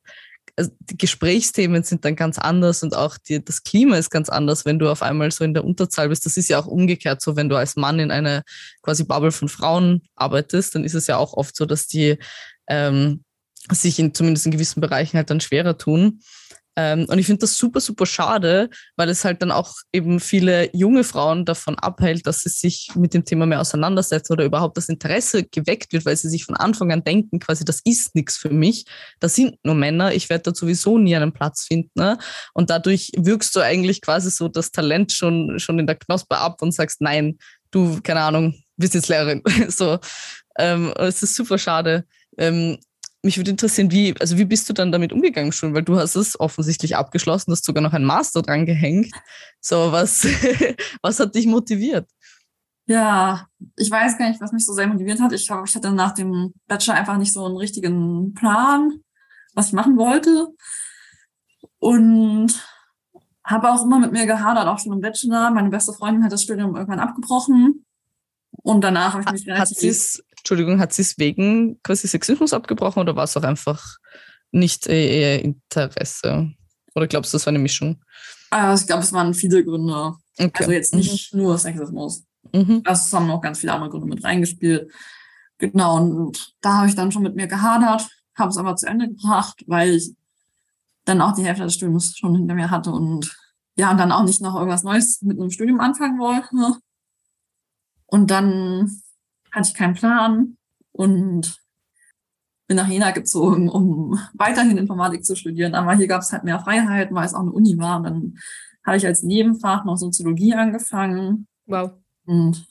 [0.55, 4.65] also die Gesprächsthemen sind dann ganz anders und auch die, das Klima ist ganz anders,
[4.65, 6.25] wenn du auf einmal so in der Unterzahl bist.
[6.25, 8.43] Das ist ja auch umgekehrt so, wenn du als Mann in eine
[8.81, 12.17] quasi Bubble von Frauen arbeitest, dann ist es ja auch oft so, dass die
[12.67, 13.23] ähm,
[13.71, 16.21] sich in zumindest in gewissen Bereichen halt dann schwerer tun.
[16.75, 20.69] Ähm, und ich finde das super, super schade, weil es halt dann auch eben viele
[20.75, 24.89] junge Frauen davon abhält, dass sie sich mit dem Thema mehr auseinandersetzen oder überhaupt das
[24.89, 28.49] Interesse geweckt wird, weil sie sich von Anfang an denken, quasi, das ist nichts für
[28.49, 28.85] mich.
[29.19, 31.91] Das sind nur Männer, ich werde dort sowieso nie einen Platz finden.
[31.95, 32.17] Ne?
[32.53, 36.61] Und dadurch wirkst du eigentlich quasi so das Talent schon, schon in der Knospe ab
[36.61, 37.37] und sagst, nein,
[37.71, 39.41] du, keine Ahnung, bist jetzt Lehrerin.
[39.69, 39.99] so,
[40.57, 42.05] ähm, es ist super schade.
[42.37, 42.77] Ähm,
[43.25, 45.73] mich würde interessieren, wie, also wie bist du dann damit umgegangen schon?
[45.73, 49.11] Weil du hast es offensichtlich abgeschlossen, hast sogar noch ein Master dran gehängt.
[49.59, 50.25] So, was,
[51.01, 52.09] was hat dich motiviert?
[52.87, 55.33] Ja, ich weiß gar nicht, was mich so sehr motiviert hat.
[55.33, 59.01] Ich glaube, ich hatte nach dem Bachelor einfach nicht so einen richtigen Plan,
[59.55, 60.49] was ich machen wollte.
[61.79, 62.53] Und
[63.43, 65.49] habe auch immer mit mir gehadert, auch schon im Bachelor.
[65.51, 67.85] Meine beste Freundin hat das Studium irgendwann abgebrochen.
[68.63, 72.53] Und danach habe ich mich Hat sie es, Entschuldigung, hat sie es wegen quasi Sexismus
[72.53, 73.97] abgebrochen oder war es auch einfach
[74.51, 76.51] nicht äh, eher Interesse?
[76.93, 77.99] Oder glaubst du, das war eine Mischung?
[78.51, 80.13] Also ich glaube, es waren viele Gründe.
[80.37, 80.51] Okay.
[80.53, 82.25] Also jetzt nicht nur Sexismus.
[82.53, 82.83] Mhm.
[82.85, 84.91] Also es haben noch ganz viele andere Gründe mit reingespielt.
[85.57, 89.07] Genau, und da habe ich dann schon mit mir gehadert, habe es aber zu Ende
[89.07, 90.13] gebracht, weil ich
[91.05, 93.35] dann auch die Hälfte des Studiums schon hinter mir hatte und
[93.77, 96.77] ja, und dann auch nicht noch irgendwas Neues mit einem Studium anfangen wollte.
[98.05, 99.01] Und dann
[99.55, 100.57] hatte ich keinen Plan
[100.91, 101.61] und
[102.67, 105.75] bin nach Jena gezogen, um weiterhin Informatik zu studieren.
[105.75, 107.97] Aber hier gab es halt mehr Freiheiten, weil es auch eine Uni war.
[107.97, 108.37] Und dann
[108.85, 111.93] habe ich als Nebenfach noch Soziologie angefangen Wow.
[112.25, 112.67] und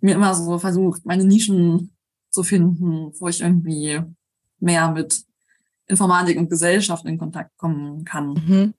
[0.00, 1.96] mir immer so versucht, meine Nischen
[2.30, 4.02] zu finden, wo ich irgendwie
[4.58, 5.24] mehr mit
[5.86, 8.32] Informatik und Gesellschaft in Kontakt kommen kann.
[8.34, 8.74] Mhm.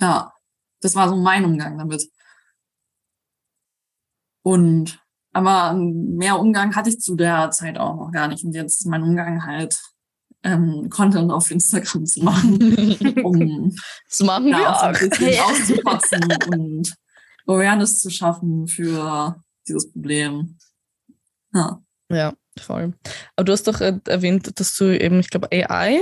[0.00, 0.32] Ja,
[0.80, 2.08] das war so mein Umgang damit.
[4.42, 5.01] Und
[5.32, 8.44] aber mehr Umgang hatte ich zu der Zeit auch noch gar nicht.
[8.44, 9.80] Und jetzt ist mein Umgang halt,
[10.44, 13.74] ähm, Content auf Instagram zu machen, um
[14.08, 16.94] Das machen wir da auch ein bisschen auszukotzen und
[17.46, 20.58] Awareness zu schaffen für dieses Problem.
[21.54, 22.94] Ja, Ja, voll.
[23.36, 26.00] Aber du hast doch äh, erwähnt, dass du eben, ich glaube, AI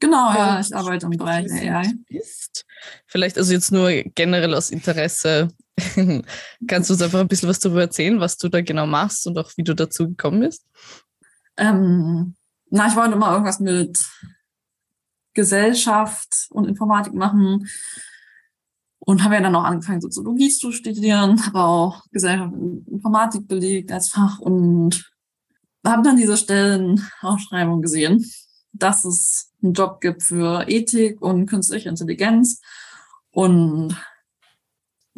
[0.00, 1.92] genau, ja, Ja, ich arbeite im Bereich AI.
[2.08, 2.64] bist.
[3.06, 5.48] Vielleicht also jetzt nur generell aus Interesse.
[6.66, 9.38] Kannst du uns einfach ein bisschen was darüber erzählen, was du da genau machst und
[9.38, 10.64] auch wie du dazu gekommen bist?
[11.56, 12.34] Ähm,
[12.70, 13.98] na, ich wollte immer irgendwas mit
[15.34, 17.68] Gesellschaft und Informatik machen
[18.98, 23.92] und habe ja dann auch angefangen, Soziologie zu studieren, habe auch Gesellschaft und Informatik belegt
[23.92, 25.10] als Fach und
[25.86, 28.24] habe dann diese Stellenausschreibung gesehen,
[28.72, 32.60] dass es einen Job gibt für Ethik und künstliche Intelligenz
[33.30, 33.96] und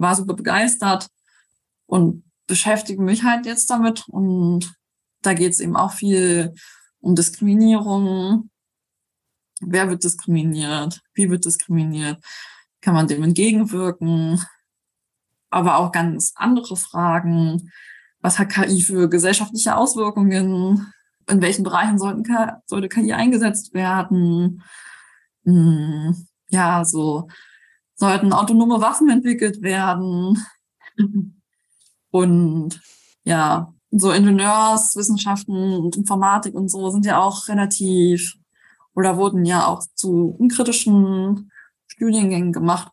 [0.01, 1.09] war super begeistert
[1.87, 4.73] und beschäftige mich halt jetzt damit und
[5.23, 6.55] da geht es eben auch viel
[7.01, 8.51] um Diskriminierung.
[9.61, 11.01] Wer wird diskriminiert?
[11.15, 12.23] Wie wird diskriminiert?
[12.81, 14.43] Kann man dem entgegenwirken?
[15.51, 17.71] Aber auch ganz andere Fragen.
[18.21, 20.93] Was hat KI für gesellschaftliche Auswirkungen?
[21.29, 22.25] In welchen Bereichen sollten,
[22.67, 24.63] sollte KI eingesetzt werden?
[25.45, 27.29] Hm, ja, so
[28.01, 30.45] sollten autonome Waffen entwickelt werden?
[32.11, 32.81] Und
[33.25, 38.35] ja, so Ingenieurswissenschaften und Informatik und so sind ja auch relativ
[38.95, 41.53] oder wurden ja auch zu unkritischen
[41.87, 42.91] Studiengängen gemacht,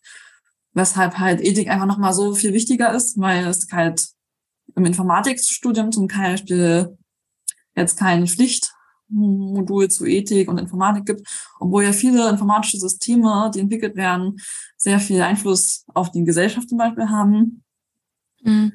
[0.74, 4.06] weshalb halt Ethik einfach nochmal so viel wichtiger ist, weil es halt
[4.76, 6.98] im Informatikstudium zum Beispiel
[7.76, 8.28] jetzt kein
[9.10, 11.28] Pflichtmodul zu Ethik und Informatik gibt,
[11.60, 14.38] obwohl ja viele informatische Systeme, die entwickelt werden,
[14.76, 17.64] sehr viel Einfluss auf die Gesellschaft zum Beispiel haben
[18.44, 18.74] Mhm.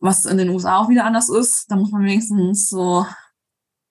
[0.00, 1.66] was in den USA auch wieder anders ist.
[1.70, 3.06] Da muss man wenigstens so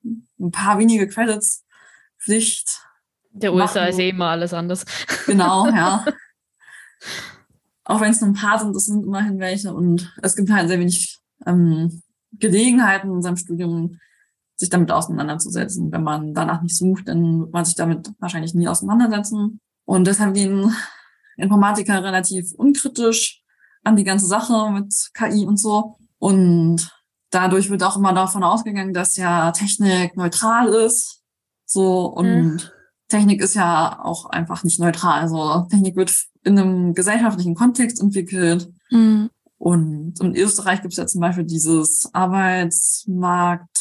[0.04, 1.64] ein paar wenige Credits
[2.20, 2.82] Pflicht.
[3.32, 4.84] Der USA Machen- ist eh immer alles anders.
[5.26, 6.06] Genau, ja.
[7.86, 9.74] Auch wenn es nur ein paar sind, das sind immerhin welche.
[9.74, 12.02] Und es gibt halt sehr wenig ähm,
[12.34, 14.00] Gelegenheiten in seinem Studium,
[14.58, 15.92] sich damit auseinanderzusetzen.
[15.92, 19.62] Wenn man danach nicht sucht, dann wird man sich damit wahrscheinlich nie auseinandersetzen.
[19.86, 20.74] Und deshalb gehen
[21.38, 23.44] Informatiker relativ unkritisch
[23.84, 25.98] an die ganze Sache mit KI und so.
[26.18, 26.92] Und
[27.30, 31.22] dadurch wird auch immer davon ausgegangen, dass ja Technik neutral ist.
[31.66, 32.74] So und
[33.08, 35.22] Technik ist ja auch einfach nicht neutral.
[35.22, 36.12] Also Technik wird
[36.44, 38.70] in einem gesellschaftlichen Kontext entwickelt.
[38.90, 39.30] Mhm.
[39.60, 43.77] Und in Österreich gibt es ja zum Beispiel dieses Arbeitsmarkt,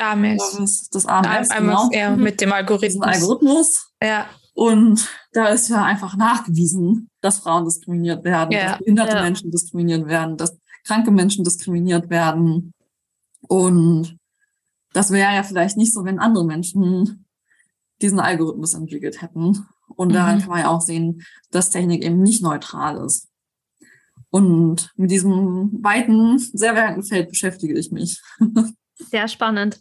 [0.00, 0.50] AMS.
[0.52, 3.06] Service, das AMS, Einmal genau, eher mit dem Algorithmus.
[3.06, 3.92] Algorithmus.
[4.02, 4.26] Ja.
[4.54, 9.22] Und da ist ja einfach nachgewiesen, dass Frauen diskriminiert werden, Ja, dass behinderte ja.
[9.22, 12.72] Menschen diskriminiert werden, dass kranke Menschen diskriminiert werden.
[13.42, 14.16] Und
[14.92, 17.24] das wäre ja vielleicht nicht so, wenn andere Menschen
[18.02, 19.66] diesen Algorithmus entwickelt hätten.
[19.96, 20.40] Und daran Mhm.
[20.40, 23.28] kann man ja auch sehen, dass Technik eben nicht neutral ist.
[24.30, 28.20] Und mit diesem weiten, sehr weiten Feld beschäftige ich mich.
[29.10, 29.80] Sehr spannend.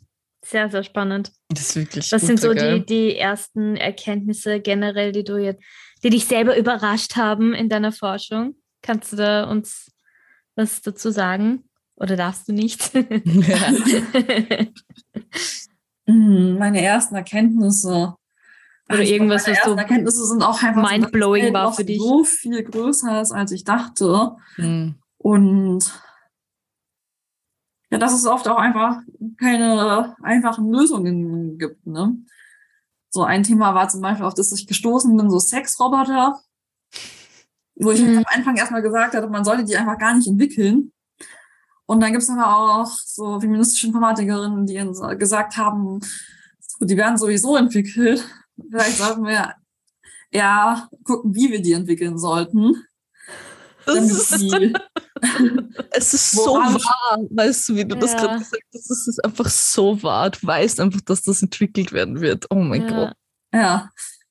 [0.50, 1.32] Sehr, sehr spannend.
[1.50, 2.80] Das ist wirklich Was sind so geil.
[2.82, 5.62] die, die ersten Erkenntnisse generell, die du jetzt,
[6.04, 8.56] die dich selber überrascht haben in deiner Forschung?
[8.82, 9.92] Kannst du da uns
[10.56, 11.66] was dazu sagen?
[11.96, 12.92] Oder darfst du nicht?
[16.10, 18.16] Mm, Meine ersten Erkenntnisse.
[18.90, 21.74] Oder ich irgendwas, meine was so ersten Erkenntnisse sind auch einfach so, mindblowing Feld war
[21.74, 22.00] für dich.
[22.00, 24.32] so viel größer ist, als ich dachte.
[24.56, 24.96] Hm.
[25.18, 25.92] Und
[27.90, 29.00] ja, dass es oft auch einfach
[29.40, 31.86] keine einfachen Lösungen gibt.
[31.88, 32.18] Ne?
[33.10, 36.40] So ein Thema war zum Beispiel, auf das ich gestoßen bin, so Sexroboter,
[37.76, 38.18] wo ich Mhm.
[38.20, 40.92] am Anfang erstmal gesagt hatte, man sollte die einfach gar nicht entwickeln.
[41.86, 44.76] Und dann gibt es aber auch so feministische Informatikerinnen, die
[45.18, 46.02] gesagt haben,
[46.82, 48.28] die werden sowieso entwickelt.
[48.70, 49.54] Vielleicht sollten wir
[50.32, 52.84] eher gucken, wie wir die entwickeln sollten.
[53.86, 54.74] Das damit ist, die
[55.92, 58.20] es ist so Woran- wahr, weißt du, wie du das Ja.
[58.22, 58.90] gerade gesagt hast.
[58.92, 60.30] Es ist einfach so wahr.
[60.30, 62.46] Du weißt einfach, dass das entwickelt werden wird.
[62.50, 62.90] Oh mein Ja.
[62.90, 63.14] Gott.
[63.54, 63.90] ja,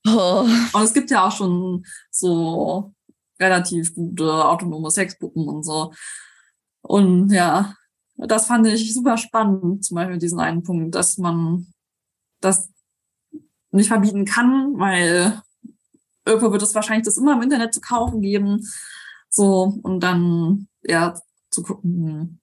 [0.09, 0.47] Oh.
[0.73, 2.95] Und es gibt ja auch schon so
[3.41, 5.93] relativ gute autonome Sexpuppen und so.
[6.83, 7.75] Und ja,
[8.17, 11.67] das fand ich super spannend, zum Beispiel diesen einen Punkt, dass man
[12.41, 12.71] das
[13.73, 15.43] nicht verbieten kann, weil
[16.25, 18.65] irgendwo wird es wahrscheinlich das immer im Internet zu kaufen geben.
[19.29, 21.19] So, und dann ja
[21.51, 22.41] zu gucken,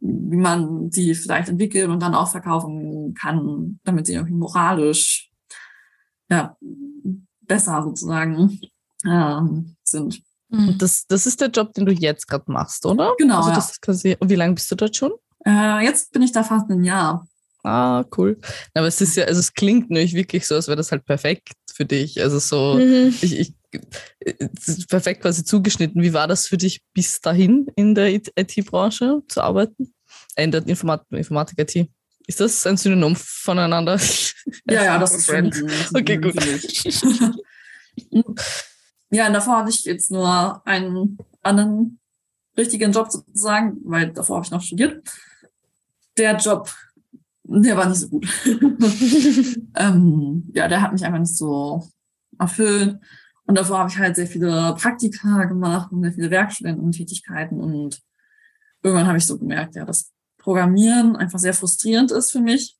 [0.00, 5.30] wie man die vielleicht entwickeln und dann auch verkaufen kann, damit sie irgendwie moralisch
[6.28, 6.56] ja,
[7.42, 8.60] besser sozusagen
[9.04, 10.22] ähm, sind.
[10.50, 13.14] Und das, das ist der Job, den du jetzt gerade machst, oder?
[13.18, 13.54] Genau, Also ja.
[13.56, 15.12] das ist quasi, und wie lange bist du dort schon?
[15.44, 17.26] Äh, jetzt bin ich da fast ein Jahr.
[17.64, 18.38] Ah, cool.
[18.74, 21.50] Aber es ist ja, also es klingt nämlich wirklich so, als wäre das halt perfekt
[21.72, 22.20] für dich.
[22.22, 23.08] Also so, Mhm.
[23.20, 23.54] ich, ich,
[24.88, 26.02] perfekt quasi zugeschnitten.
[26.02, 29.94] Wie war das für dich bis dahin in der IT-Branche zu arbeiten?
[30.34, 31.88] Äh, In der Informat Informatik-IT?
[32.26, 34.00] Ist das ein Synonym voneinander?
[34.68, 35.26] Ja, ja, das ist.
[35.26, 35.54] Friend.
[35.94, 36.34] Okay, gut.
[39.10, 42.00] ja, und davor hatte ich jetzt nur einen anderen
[42.56, 45.08] richtigen Job sozusagen, weil davor habe ich noch studiert.
[46.16, 46.72] Der Job,
[47.44, 48.26] der war nicht so gut.
[49.76, 51.88] ähm, ja, der hat mich einfach nicht so
[52.38, 52.98] erfüllt.
[53.46, 57.60] Und davor habe ich halt sehr viele Praktika gemacht und sehr viele Werkstudententätigkeiten.
[57.60, 58.02] Und
[58.82, 62.76] irgendwann habe ich so gemerkt, ja, dass Programmieren einfach sehr frustrierend ist für mich.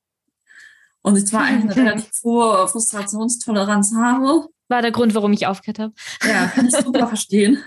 [1.01, 4.47] Und ich zwar eigentlich eine relativ hohe Frustrationstoleranz habe.
[4.67, 5.93] War der Grund, warum ich aufgehört habe.
[6.27, 7.63] Ja, kann ich super verstehen.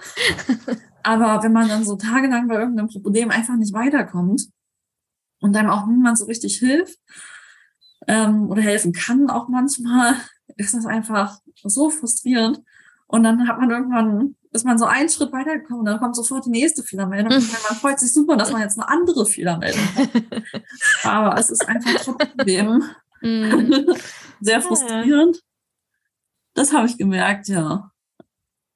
[1.02, 4.48] Aber wenn man dann so tagelang bei irgendeinem Problem einfach nicht weiterkommt
[5.40, 6.98] und einem auch niemand so richtig hilft
[8.06, 10.16] ähm, oder helfen kann, auch manchmal,
[10.56, 12.60] ist das einfach so frustrierend.
[13.10, 16.46] Und dann hat man irgendwann, ist man so einen Schritt weitergekommen und dann kommt sofort
[16.46, 17.32] die nächste Fehlermeldung.
[17.32, 20.10] Und man freut sich super, dass man jetzt eine andere Fehlermeldung hat.
[21.04, 22.82] Aber es ist einfach trotzdem
[23.22, 23.94] Mhm.
[24.40, 25.42] sehr frustrierend.
[26.54, 27.90] Das habe ich gemerkt, ja.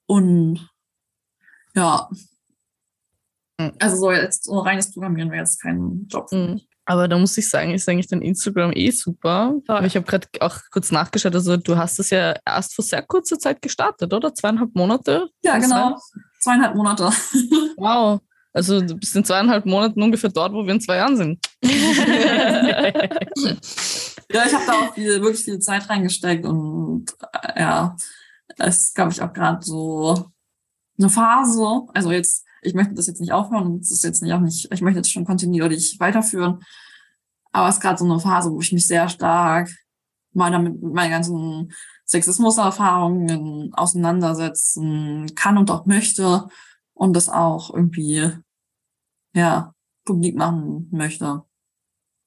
[0.06, 0.70] Und
[1.74, 2.08] ja.
[3.58, 3.72] Mhm.
[3.80, 6.68] Also so jetzt so reines Programmieren wäre jetzt kein Job für mich.
[6.86, 9.54] Aber da muss ich sagen, ist eigentlich dein Instagram eh super.
[9.66, 11.34] Aber ich habe gerade auch kurz nachgeschaut.
[11.34, 14.34] Also du hast es ja erst vor sehr kurzer Zeit gestartet, oder?
[14.34, 15.28] Zweieinhalb Monate?
[15.42, 15.98] Ja, das genau.
[16.40, 17.10] Zweieinhalb Monate.
[17.76, 18.20] Wow.
[18.52, 21.44] Also du bist in zweieinhalb Monaten ungefähr dort, wo wir in zwei Jahren sind.
[24.32, 27.96] Ja, ich habe da auch viel, wirklich viel Zeit reingesteckt und äh, ja,
[28.56, 30.30] es ist, glaube ich, auch gerade so
[30.98, 31.82] eine Phase.
[31.92, 34.80] Also jetzt, ich möchte das jetzt nicht aufhören, es ist jetzt nicht auch nicht, ich
[34.80, 36.60] möchte jetzt schon kontinuierlich weiterführen.
[37.52, 39.70] Aber es ist gerade so eine Phase, wo ich mich sehr stark
[40.32, 41.72] mal damit mit meinen ganzen
[42.06, 46.48] Sexismuserfahrungen auseinandersetzen kann und auch möchte
[46.92, 48.30] und das auch irgendwie
[49.34, 49.72] ja
[50.04, 51.42] publik machen möchte.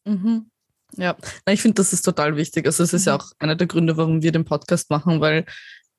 [0.06, 0.50] Mhm.
[0.96, 2.66] Ja, Na, ich finde, das ist total wichtig.
[2.66, 3.20] Also es ist ja Mhm.
[3.20, 5.46] auch einer der Gründe, warum wir den Podcast machen, weil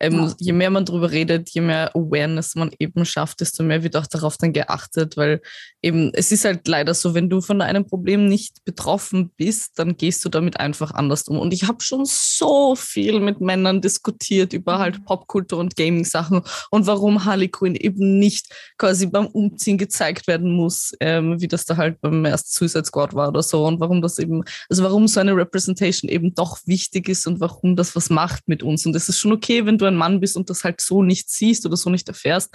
[0.00, 0.34] ähm, Ja.
[0.38, 4.06] je mehr man darüber redet, je mehr Awareness man eben schafft, desto mehr wird auch
[4.06, 5.40] darauf dann geachtet, weil
[5.82, 9.96] eben es ist halt leider so, wenn du von einem Problem nicht betroffen bist, dann
[9.96, 11.38] gehst du damit einfach anders um.
[11.38, 16.86] Und ich habe schon so viel mit Männern diskutiert über halt Popkultur und Gaming-Sachen und
[16.86, 18.46] warum Harley Quinn eben nicht
[18.78, 23.14] quasi beim Umziehen gezeigt werden muss, ähm, wie das da halt beim ersten Suicide Squad
[23.14, 27.08] war oder so und warum das eben, also warum so eine Representation eben doch wichtig
[27.08, 28.86] ist und warum das was macht mit uns.
[28.86, 31.30] Und es ist schon okay, wenn du ein Mann bist und das halt so nicht
[31.30, 32.54] siehst oder so nicht erfährst.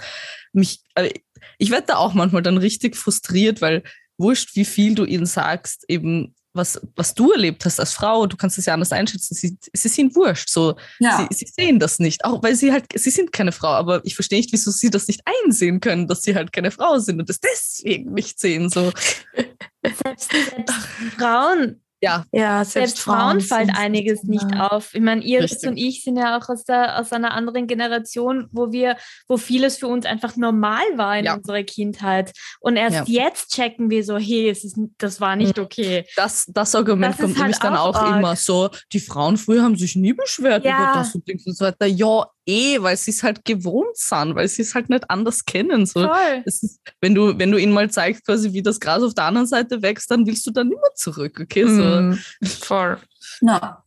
[0.52, 1.10] Mich, äh,
[1.58, 3.82] ich werde da auch manchmal dann richtig frustriert, weil
[4.16, 8.36] wurscht, wie viel du ihnen sagst, eben was, was du erlebt hast als Frau, du
[8.36, 11.26] kannst es ja anders einschätzen, sie, sie sind wurscht, so, Ja.
[11.28, 14.14] sie, sie sehen das nicht, auch weil sie halt, sie sind keine Frau, aber ich
[14.14, 17.28] verstehe nicht, wieso sie das nicht einsehen können, dass sie halt keine Frau sind und
[17.28, 18.92] das deswegen nicht sehen, so,
[19.84, 20.74] Selbst, selbst
[21.18, 24.68] Frauen, ja, Ja, selbst Frauen fällt sind- einiges nicht ja.
[24.68, 24.94] auf.
[24.94, 25.68] Ich meine, Iris Richtig.
[25.70, 28.96] und ich sind ja auch aus, der, aus einer anderen Generation, wo wir,
[29.28, 31.34] wo vieles für uns einfach normal war in Ja.
[31.34, 32.32] unserer Kindheit.
[32.60, 36.04] Und erst jetzt checken wir so, hey, es ist, das war nicht okay.
[36.16, 39.36] das, das Argument Das ist kommt halt nämlich dann auch auch immer so, die Frauen
[39.36, 40.76] früher haben sich nie beschwert Ja.
[40.76, 44.34] über das und Dings und so weiter, ja, eh, weil sie es halt gewohnt sind,
[44.34, 46.10] weil sie es halt nicht anders kennen, so.
[46.44, 49.46] Ist, wenn du, wenn du ihnen mal zeigst, quasi, wie das Gras auf der anderen
[49.46, 51.64] Seite wächst, dann willst du dann immer zurück, okay?
[51.66, 51.82] So.
[51.82, 52.98] Mm, voll.
[53.40, 53.84] Ja.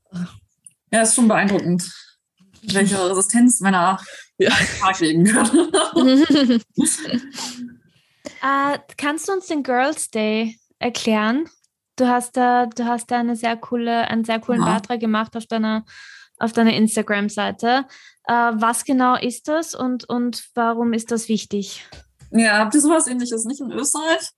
[0.92, 1.92] Ja, ist schon beeindruckend,
[2.64, 4.00] welche Resistenz Männer
[4.38, 4.52] Ja.
[4.80, 6.62] Tag legen können.
[8.42, 11.50] Äh, kannst du uns den Girls Day erklären?
[11.96, 14.74] Du hast da, du hast da eine sehr coole, einen sehr coolen Ja.
[14.74, 15.86] Beitrag gemacht auf deiner,
[16.38, 17.86] auf deiner Instagram-Seite.
[18.28, 21.86] Äh, was genau ist das und, und warum ist das wichtig?
[22.32, 24.30] ja, habt ihr sowas ähnliches nicht in Österreich?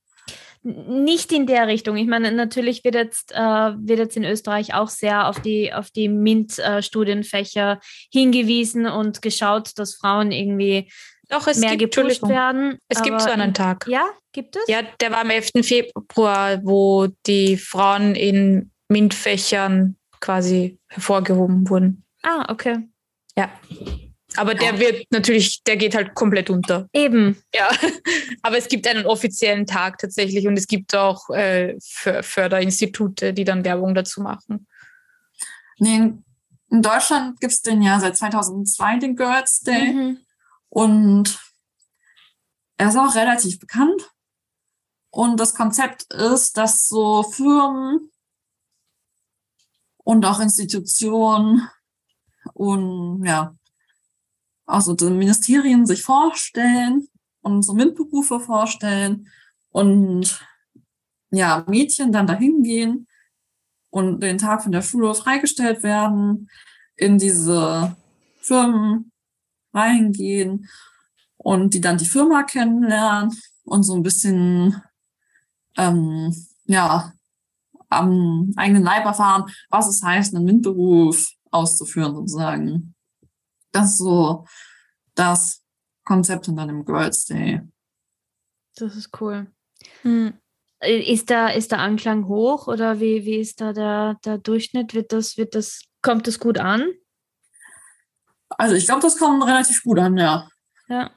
[0.62, 1.96] Nicht in der Richtung.
[1.96, 5.90] Ich meine, natürlich wird jetzt, äh, wird jetzt in Österreich auch sehr auf die, auf
[5.90, 7.80] die MINT-Studienfächer
[8.12, 10.92] hingewiesen und geschaut, dass Frauen irgendwie
[11.30, 12.78] Doch, es mehr gibt, gepusht werden.
[12.90, 13.88] es gibt so einen in- Tag.
[13.88, 14.64] Ja, gibt es?
[14.68, 15.64] Ja, der war am 11.
[15.64, 22.04] Februar, wo die Frauen in MINT-Fächern quasi hervorgehoben wurden.
[22.22, 22.80] Ah, okay.
[23.38, 23.52] Ja.
[24.36, 26.88] Aber der wird natürlich, der geht halt komplett unter.
[26.94, 27.42] Eben.
[27.54, 27.70] Ja,
[28.44, 33.66] aber es gibt einen offiziellen Tag tatsächlich und es gibt auch äh, Förderinstitute, die dann
[33.66, 34.68] Werbung dazu machen.
[35.80, 36.14] Nee,
[36.70, 39.94] in Deutschland gibt es den ja seit 2002, den Girls Day.
[39.94, 40.20] Mhm.
[40.70, 41.40] Und
[42.78, 44.12] er ist auch relativ bekannt.
[45.10, 48.12] Und das Konzept ist, dass so Firmen
[49.98, 51.68] und auch Institutionen
[52.54, 53.56] und ja,
[54.66, 57.08] also die Ministerien sich vorstellen
[57.42, 59.28] und so MINT-Berufe vorstellen
[59.70, 60.46] und
[61.32, 63.08] ja, Mädchen dann dahin gehen
[63.90, 66.50] und den Tag von der Schule freigestellt werden,
[66.96, 67.96] in diese
[68.40, 69.12] Firmen
[69.74, 70.68] reingehen
[71.38, 74.82] und die dann die Firma kennenlernen und so ein bisschen
[75.78, 76.36] ähm,
[76.66, 77.14] ja
[77.90, 82.96] am eigenen Leib erfahren, was es heißt, einen MINT-Beruf auszuführen sozusagen.
[83.72, 84.46] Das ist so
[85.16, 85.64] das
[86.04, 87.62] Konzept in einem Girls Day.
[88.76, 89.48] Das ist cool.
[90.02, 90.34] Hm.
[90.82, 94.94] Ist da, ist der Anklang hoch oder wie, wie ist da der, der Durchschnitt?
[94.94, 96.90] Wird das, wird das, kommt das gut an?
[98.50, 100.50] Also ich glaube, das kommt relativ gut an, ja.
[100.88, 101.12] Ja,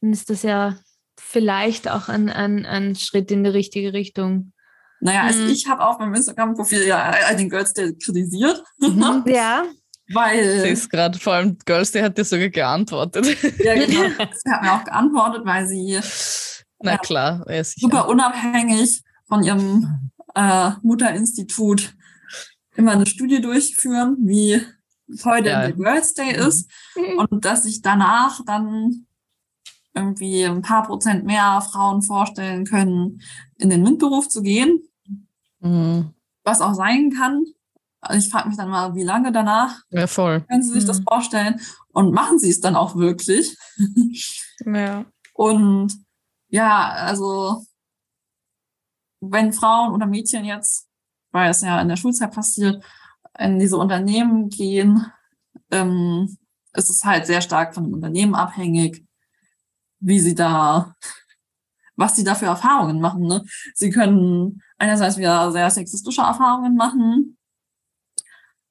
[0.00, 0.76] dann ist das ja
[1.18, 4.52] vielleicht auch ein, ein, ein Schritt in die richtige Richtung.
[5.00, 5.50] Naja, also mhm.
[5.50, 8.62] ich habe auf meinem Instagram-Profil ja den Girls Day kritisiert.
[8.78, 9.24] Mhm.
[9.26, 9.64] ja.
[10.12, 10.60] Weil.
[10.60, 13.26] Sie ist gerade, vor allem Girls Day hat dir sogar geantwortet.
[13.58, 14.08] Ja, genau.
[14.08, 15.98] sie hat mir auch geantwortet, weil sie
[16.84, 21.94] na klar, ja, super unabhängig von ihrem äh, Mutterinstitut
[22.76, 24.60] immer eine Studie durchführen, wie
[25.24, 25.60] heute ja.
[25.62, 26.46] der Girls Day mhm.
[26.48, 26.70] ist
[27.16, 29.06] und dass sich danach dann
[29.94, 33.20] irgendwie ein paar Prozent mehr Frauen vorstellen können,
[33.64, 34.80] in den MINT-Beruf zu gehen.
[35.60, 36.10] Mhm.
[36.44, 37.44] Was auch sein kann.
[38.00, 40.42] Also ich frage mich dann mal, wie lange danach ja, voll.
[40.42, 40.88] können Sie sich mhm.
[40.88, 41.60] das vorstellen
[41.92, 43.56] und machen Sie es dann auch wirklich?
[44.66, 45.04] Ja.
[45.32, 45.92] Und
[46.48, 47.64] ja, also
[49.20, 50.88] wenn Frauen oder Mädchen jetzt,
[51.32, 52.84] weil es ja in der Schulzeit passiert,
[53.38, 55.06] in diese Unternehmen gehen,
[55.72, 56.38] ähm,
[56.72, 59.04] ist es halt sehr stark von dem Unternehmen abhängig,
[59.98, 60.94] wie sie da,
[61.96, 63.26] was sie da für Erfahrungen machen.
[63.26, 63.44] Ne?
[63.74, 67.36] Sie können einerseits wieder sehr sexistische Erfahrungen machen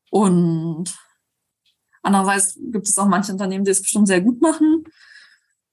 [0.09, 0.85] und
[2.01, 4.85] andererseits gibt es auch manche Unternehmen, die es bestimmt sehr gut machen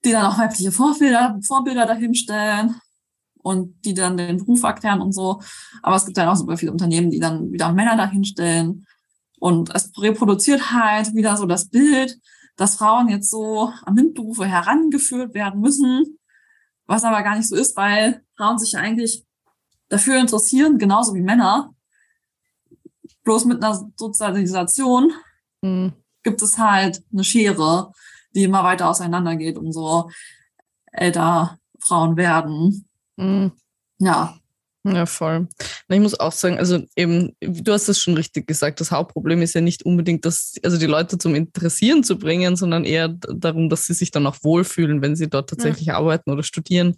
[0.03, 2.75] die dann auch weibliche Vorbilder, Vorbilder dahinstellen
[3.43, 5.41] und die dann den Beruf erklären und so.
[5.81, 8.85] Aber es gibt dann auch super viele Unternehmen, die dann wieder Männer dahinstellen.
[9.39, 12.19] Und es reproduziert halt wieder so das Bild,
[12.57, 16.19] dass Frauen jetzt so an MINT-Berufe herangeführt werden müssen,
[16.87, 19.25] was aber gar nicht so ist, weil Frauen sich eigentlich
[19.89, 21.73] dafür interessieren, genauso wie Männer.
[23.23, 25.13] Bloß mit einer Sozialisation
[25.61, 25.93] mhm.
[26.23, 27.91] gibt es halt eine Schere
[28.33, 30.09] die immer weiter auseinandergeht, umso
[30.91, 32.87] älter Frauen werden.
[33.17, 33.51] Mhm.
[33.99, 34.37] Ja.
[34.83, 35.47] Ja, voll.
[35.89, 39.53] Ich muss auch sagen, also eben, du hast es schon richtig gesagt, das Hauptproblem ist
[39.53, 43.85] ja nicht unbedingt, dass, also die Leute zum Interessieren zu bringen, sondern eher darum, dass
[43.85, 45.97] sie sich dann auch wohlfühlen, wenn sie dort tatsächlich ja.
[45.97, 46.95] arbeiten oder studieren.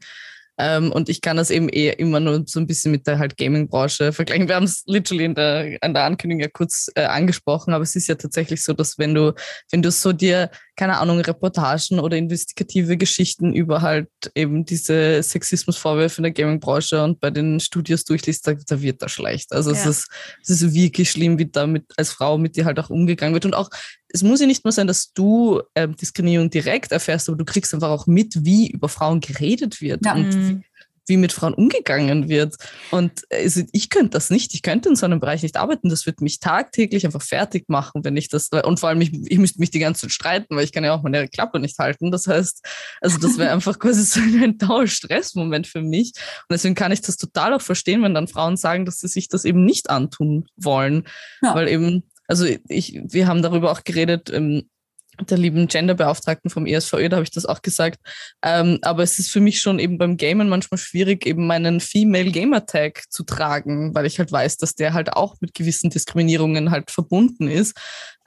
[0.57, 3.37] Ähm, und ich kann das eben eher immer nur so ein bisschen mit der halt
[3.37, 4.47] Gaming-Branche vergleichen.
[4.47, 7.95] Wir haben es literally in der, in der Ankündigung ja kurz äh, angesprochen, aber es
[7.95, 9.33] ist ja tatsächlich so, dass wenn du,
[9.71, 16.17] wenn du so dir, keine Ahnung, Reportagen oder investigative Geschichten über halt eben diese Sexismusvorwürfe
[16.17, 19.51] in der Gaming-Branche und bei den Studios durchliest, da, da wird das schlecht.
[19.53, 19.77] Also ja.
[19.77, 20.09] es, ist,
[20.43, 23.45] es ist wirklich schlimm, wie damit als Frau mit dir halt auch umgegangen wird.
[23.45, 23.69] Und auch
[24.13, 27.73] es muss ja nicht nur sein, dass du äh, Diskriminierung direkt erfährst, aber du kriegst
[27.73, 30.13] einfach auch mit, wie über Frauen geredet wird ja.
[30.13, 30.63] und wie, mhm.
[31.07, 32.55] wie, mit Frauen umgegangen wird.
[32.91, 34.53] Und also ich könnte das nicht.
[34.53, 35.89] Ich könnte in so einem Bereich nicht arbeiten.
[35.89, 38.49] Das wird mich tagtäglich einfach fertig machen, wenn ich das.
[38.49, 40.93] Und vor allem, ich, ich müsste mich die ganze Zeit streiten, weil ich kann ja
[40.93, 42.11] auch meine Klappe nicht halten.
[42.11, 42.63] Das heißt,
[43.01, 46.13] also das wäre einfach quasi so ein Dauerstressmoment für mich.
[46.47, 49.27] Und deswegen kann ich das total auch verstehen, wenn dann Frauen sagen, dass sie sich
[49.27, 51.07] das eben nicht antun wollen.
[51.41, 51.55] Ja.
[51.55, 54.69] Weil eben also ich, wir haben darüber auch geredet, ähm,
[55.29, 57.99] der lieben Genderbeauftragten vom ESVÖ, da habe ich das auch gesagt.
[58.41, 62.31] Ähm, aber es ist für mich schon eben beim Gamen manchmal schwierig, eben meinen Female
[62.31, 66.71] Gamer Tag zu tragen, weil ich halt weiß, dass der halt auch mit gewissen Diskriminierungen
[66.71, 67.77] halt verbunden ist.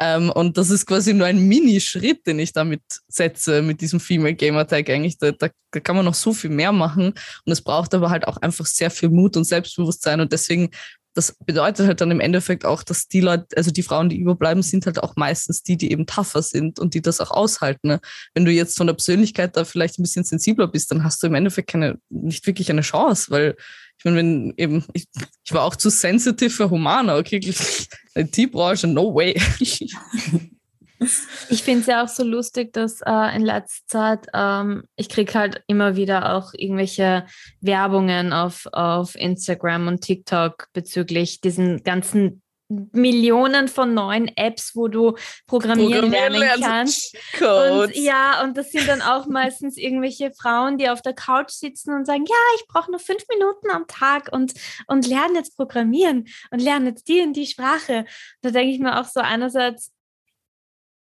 [0.00, 4.34] Ähm, und das ist quasi nur ein Mini-Schritt, den ich damit setze, mit diesem Female
[4.34, 5.18] Gamer Tag eigentlich.
[5.18, 7.14] Da, da, da kann man noch so viel mehr machen.
[7.44, 10.20] Und es braucht aber halt auch einfach sehr viel Mut und Selbstbewusstsein.
[10.20, 10.70] Und deswegen
[11.16, 14.62] das bedeutet halt dann im Endeffekt auch, dass die Leute, also die Frauen, die überbleiben,
[14.62, 17.88] sind halt auch meistens die, die eben tougher sind und die das auch aushalten.
[17.88, 18.00] Ne?
[18.34, 21.26] Wenn du jetzt von der Persönlichkeit da vielleicht ein bisschen sensibler bist, dann hast du
[21.26, 23.56] im Endeffekt keine, nicht wirklich eine Chance, weil
[23.98, 25.06] ich meine, wenn eben, ich,
[25.42, 27.40] ich war auch zu sensitive für Humana, okay,
[28.14, 29.40] IT-Branche, no way.
[31.50, 35.34] Ich finde es ja auch so lustig, dass äh, in letzter Zeit, ähm, ich kriege
[35.34, 37.26] halt immer wieder auch irgendwelche
[37.60, 45.14] Werbungen auf, auf Instagram und TikTok bezüglich diesen ganzen Millionen von neuen Apps, wo du
[45.46, 47.16] programmieren, programmieren lernen kannst.
[47.40, 51.94] Und, ja, und das sind dann auch meistens irgendwelche Frauen, die auf der Couch sitzen
[51.94, 54.54] und sagen, ja, ich brauche nur fünf Minuten am Tag und,
[54.88, 58.04] und lerne jetzt programmieren und lerne jetzt die und die Sprache.
[58.42, 59.92] Da denke ich mir auch so einerseits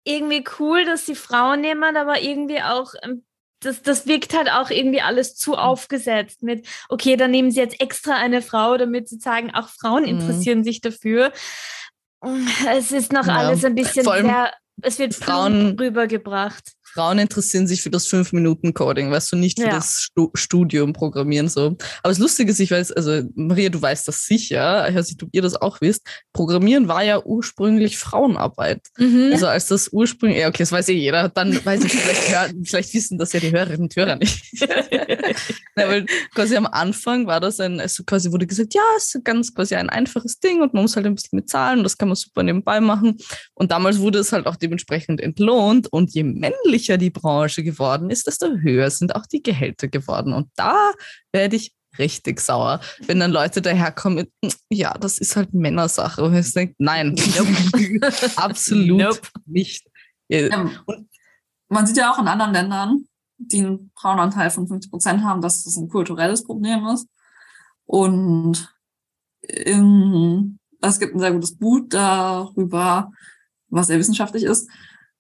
[0.05, 3.25] irgendwie cool, dass sie Frauen nehmen, aber irgendwie auch ein
[3.65, 5.59] das, das wirkt halt auch irgendwie alles zu mhm.
[5.59, 10.03] aufgesetzt mit, okay, dann nehmen sie jetzt extra eine Frau, damit sie sagen, auch Frauen
[10.03, 10.09] mhm.
[10.09, 10.65] interessieren mhm.
[10.65, 11.33] sich dafür.
[12.69, 13.37] Es ist noch ja.
[13.37, 16.73] alles ein bisschen sehr, es wird Frauen rübergebracht.
[16.95, 19.75] Frauen interessieren sich für das 5-Minuten-Coding, weißt du, nicht für ja.
[19.77, 21.77] das Stu Studium Programmieren so.
[22.03, 25.23] Aber das Lustige ist, ich weiß, also Maria, du weißt das sicher, ich weiß nicht,
[25.23, 28.81] ob ihr das auch wisst, Programmieren war ja ursprünglich Frauenarbeit.
[28.99, 29.31] Mhm.
[29.33, 32.95] Also als das ursprünglich, ja okay, das weiß eh jeder, dann weiß ich, vielleicht, vielleicht
[32.95, 34.43] wissen das ja die Hörerinnen und Hörer nicht.
[34.61, 39.25] ja, weil quasi am Anfang war das ein, also quasi wurde gesagt, ja, es ist
[39.25, 41.97] ganz quasi ein einfaches Ding und man muss halt ein bisschen mit Zahlen und das
[41.97, 43.17] kann man super nebenbei machen.
[43.55, 48.11] Und damals wurde es halt auch dementsprechend entlohnt und je männlich männlicher die Branche geworden
[48.11, 50.33] ist, desto höher sind auch die Gehälter geworden.
[50.33, 50.93] Und da
[51.33, 56.23] werde ich richtig sauer, wenn dann Leute daherkommen mit, ja, das ist halt Männersache.
[56.23, 57.15] Und ich denke, nein,
[58.37, 59.21] absolut nope.
[59.47, 59.87] nicht.
[60.29, 60.71] Ja,
[61.69, 63.05] man sieht ja auch in anderen Ländern,
[63.37, 67.07] die einen Frauenanteil von 50 Prozent haben, dass das ein kulturelles Problem ist.
[67.85, 68.73] Und
[69.43, 73.11] in, es gibt ein sehr gutes Buch darüber,
[73.69, 74.71] was sehr wissenschaftlich ist,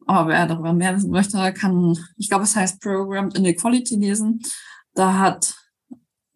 [0.06, 4.42] aber wer darüber mehr wissen möchte, kann, ich glaube, es heißt Programmed Inequality lesen.
[4.94, 5.54] Da hat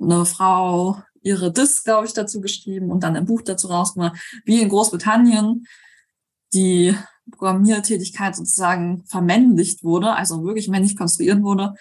[0.00, 4.62] eine Frau ihre Disk, glaube ich, dazu geschrieben und dann ein Buch dazu rausgemacht, wie
[4.62, 5.66] in Großbritannien
[6.54, 6.96] die
[7.32, 11.74] Programmiertätigkeit sozusagen vermännlicht wurde, also wirklich männlich konstruiert wurde,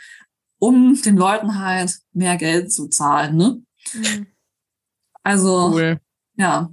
[0.57, 3.36] um den Leuten halt mehr Geld zu zahlen.
[3.36, 3.61] Ne?
[3.93, 4.27] Mhm.
[5.21, 5.99] Also, cool.
[6.36, 6.71] ja,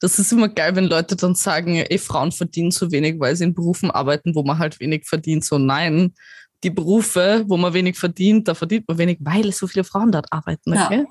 [0.00, 3.44] das ist immer geil, wenn Leute dann sagen, ey, Frauen verdienen zu wenig, weil sie
[3.44, 5.44] in Berufen arbeiten, wo man halt wenig verdient.
[5.44, 6.14] So nein,
[6.62, 10.32] die Berufe, wo man wenig verdient, da verdient man wenig, weil so viele Frauen dort
[10.32, 10.72] arbeiten.
[10.72, 11.00] Okay?
[11.00, 11.04] Ja.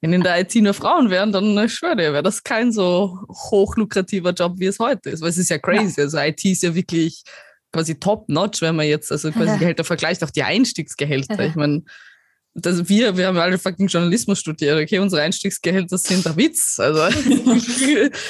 [0.00, 3.18] Wenn in der IT nur Frauen wären, dann ich schwöre dir, wäre das kein so
[3.28, 5.20] hochlukrativer Job, wie es heute ist.
[5.20, 6.00] Weil es ist ja crazy.
[6.00, 6.04] Ja.
[6.04, 7.22] Also IT ist ja wirklich
[7.72, 11.44] quasi top-notch, wenn man jetzt also quasi Gehälter vergleicht, auch die Einstiegsgehälter.
[11.44, 11.82] Ich meine,
[12.54, 16.78] das, wir, wir haben alle fucking Journalismus studiert, okay, unsere Einstiegsgehälter sind der Witz.
[16.78, 17.02] Also,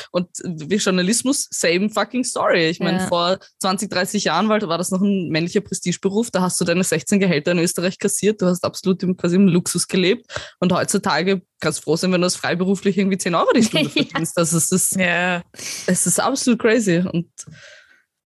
[0.13, 2.69] und wie Journalismus, same fucking story.
[2.69, 3.07] Ich meine, ja.
[3.07, 6.85] vor 20, 30 Jahren war, war das noch ein männlicher Prestigeberuf, da hast du deine
[6.85, 10.27] 16 Gehälter in Österreich kassiert, du hast absolut im, quasi im Luxus gelebt
[10.59, 13.91] und heutzutage kannst du froh sein, wenn du das freiberuflich irgendwie 10 Euro die Stunde
[13.91, 14.37] verdienst.
[14.37, 15.43] Das ist, das, ja.
[15.87, 17.29] es ist absolut crazy und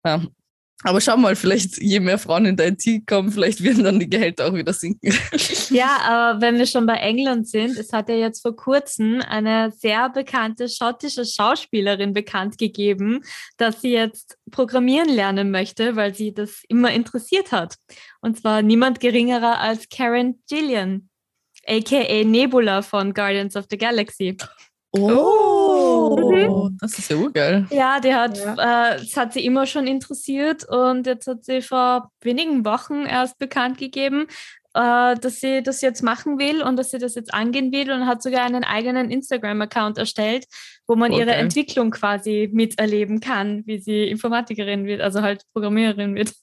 [0.06, 0.22] ja,
[0.84, 4.10] aber schau mal, vielleicht je mehr Frauen in der IT kommen, vielleicht werden dann die
[4.10, 5.12] Gehälter auch wieder sinken.
[5.70, 9.72] Ja, aber wenn wir schon bei England sind, es hat ja jetzt vor kurzem eine
[9.72, 13.24] sehr bekannte schottische Schauspielerin bekannt gegeben,
[13.58, 17.76] dass sie jetzt programmieren lernen möchte, weil sie das immer interessiert hat.
[18.22, 21.10] Und zwar niemand geringerer als Karen Gillian,
[21.66, 24.38] aka Nebula von Guardians of the Galaxy.
[24.92, 25.67] Oh,
[25.98, 26.78] mhm.
[26.80, 27.68] das ist ja urgeil.
[27.70, 28.94] Ja, die hat, ja.
[28.94, 33.38] Äh, das hat sie immer schon interessiert und jetzt hat sie vor wenigen Wochen erst
[33.40, 34.28] bekannt gegeben,
[34.74, 38.06] äh, dass sie das jetzt machen will und dass sie das jetzt angehen will und
[38.06, 40.46] hat sogar einen eigenen Instagram-Account erstellt,
[40.88, 41.22] wo man okay.
[41.22, 46.34] ihre Entwicklung quasi miterleben kann, wie sie Informatikerin wird, also halt Programmiererin wird.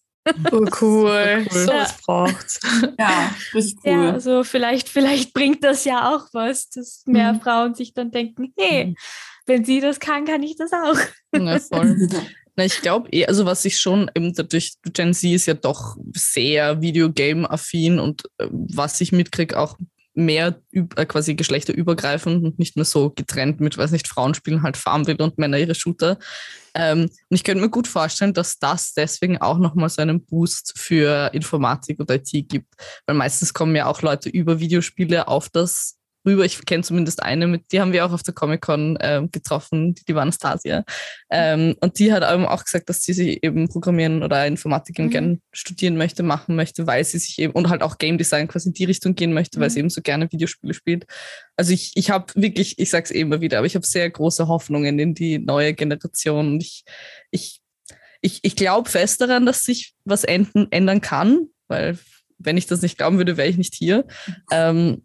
[0.52, 1.46] Oh, cool.
[1.50, 1.96] So was ja.
[2.04, 2.60] braucht.
[2.98, 3.92] Ja, richtig cool.
[3.92, 7.40] Ja, also vielleicht, vielleicht bringt das ja auch was, dass mehr mhm.
[7.40, 8.96] Frauen sich dann denken, hey, mhm.
[9.46, 10.98] Wenn sie das kann, kann ich das auch.
[11.34, 12.08] Ja, voll.
[12.56, 15.96] Na, ich glaube eh, also was ich schon eben dadurch, Gen Z ist ja doch
[16.14, 19.76] sehr Videogame-affin und äh, was ich mitkriege, auch
[20.14, 24.76] mehr äh, quasi geschlechterübergreifend und nicht mehr so getrennt mit, weiß nicht, Frauen spielen halt
[24.76, 26.18] Farmville und Männer ihre Shooter.
[26.74, 30.74] Ähm, und ich könnte mir gut vorstellen, dass das deswegen auch nochmal so einen Boost
[30.76, 32.74] für Informatik und IT gibt.
[33.06, 36.44] Weil meistens kommen ja auch Leute über Videospiele auf das rüber.
[36.44, 40.04] Ich kenne zumindest eine, mit die haben wir auch auf der Comic-Con äh, getroffen, die,
[40.04, 40.84] die war Anastasia.
[41.30, 45.10] Ähm, und die hat eben auch gesagt, dass sie sich eben Programmieren oder Informatik mhm.
[45.10, 48.68] gerne studieren möchte, machen möchte, weil sie sich eben und halt auch Game Design quasi
[48.68, 49.62] in die Richtung gehen möchte, mhm.
[49.62, 51.06] weil sie eben so gerne Videospiele spielt.
[51.56, 54.08] Also ich, ich habe wirklich, ich sage es eh immer wieder, aber ich habe sehr
[54.08, 56.54] große Hoffnungen in die neue Generation.
[56.54, 56.84] Und ich,
[57.30, 57.60] ich,
[58.20, 61.98] ich, ich glaube fest daran, dass sich was enden, ändern kann, weil
[62.38, 64.04] wenn ich das nicht glauben würde, wäre ich nicht hier.
[64.26, 64.34] Mhm.
[64.50, 65.03] Ähm,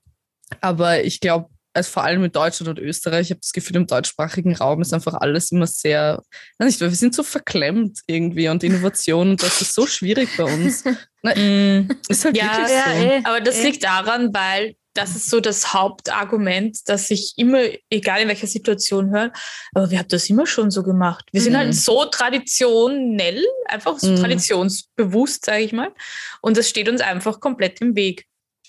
[0.61, 3.85] aber ich glaube, also vor allem in Deutschland und Österreich, ich habe das Gefühl, im
[3.87, 6.21] deutschsprachigen Raum ist einfach alles immer sehr,
[6.57, 10.83] nicht, wir sind so verklemmt irgendwie und Innovation und das ist so schwierig bei uns.
[11.21, 11.87] Na, Mm.
[12.09, 12.91] ist halt Ja, wirklich ja, so.
[13.03, 13.21] eh.
[13.23, 13.63] Aber das Eh.
[13.67, 19.11] liegt daran, weil das ist so das Hauptargument, dass ich immer, egal in welcher Situation
[19.11, 19.31] höre,
[19.75, 21.25] aber wir haben das immer schon so gemacht.
[21.31, 21.57] Wir sind Mhm.
[21.57, 24.15] halt so traditionell, einfach so Mhm.
[24.17, 25.91] traditionsbewusst, sage ich mal.
[26.41, 28.25] Und das steht uns einfach komplett im Weg,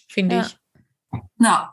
[0.09, 0.43] finde Ja.
[0.47, 0.57] ich.
[1.39, 1.73] Ja,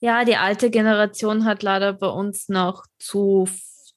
[0.00, 3.48] Ja, die alte Generation hat leider bei uns noch zu,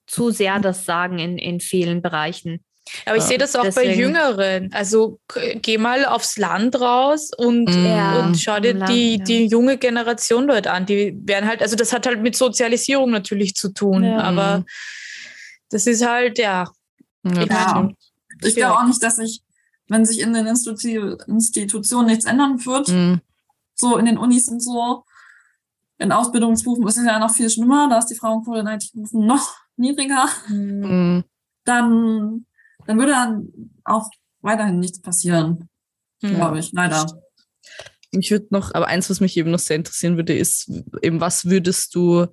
[0.07, 2.63] zu sehr das Sagen in, in vielen Bereichen.
[3.05, 3.27] Aber ich Ja.
[3.29, 4.73] sehe das auch bei Deswegen- Jüngeren.
[4.73, 5.19] Also
[5.61, 7.85] geh mal aufs Land raus und, Mhm.
[7.85, 9.23] Ja, und schau dir Land, die, ja.
[9.23, 10.87] die junge Generation dort an.
[10.87, 14.03] Die werden halt, also das hat halt mit Sozialisierung natürlich zu tun.
[14.03, 14.21] Ja.
[14.21, 14.65] Aber Mhm.
[15.69, 16.65] das ist halt, ja.
[17.23, 17.89] Ja,
[18.41, 19.41] ich ich glaube auch nicht, dass sich,
[19.87, 23.21] wenn sich in den Institu Institutionen nichts ändern wird, Mhm.
[23.82, 25.03] So in den Unis und so,
[25.97, 29.55] in Ausbildungsberufen ist es ja noch viel schlimmer, da ist die Frauenquote in IT-Berufen noch
[29.75, 31.23] niedriger, Mhm.
[31.65, 32.45] dann,
[32.88, 33.49] dann würde dann
[33.84, 34.09] auch
[34.41, 35.69] weiterhin nichts passieren,
[36.21, 36.36] mm.
[36.36, 37.05] glaube ich, leider.
[38.11, 40.69] Mich würde noch, aber eins, was mich eben noch sehr interessieren würde, ist
[41.01, 42.27] eben, was würdest du,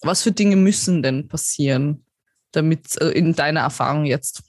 [0.00, 2.04] was für Dinge müssen denn passieren,
[2.50, 4.42] damit, äh, in deiner Erfahrung jetzt,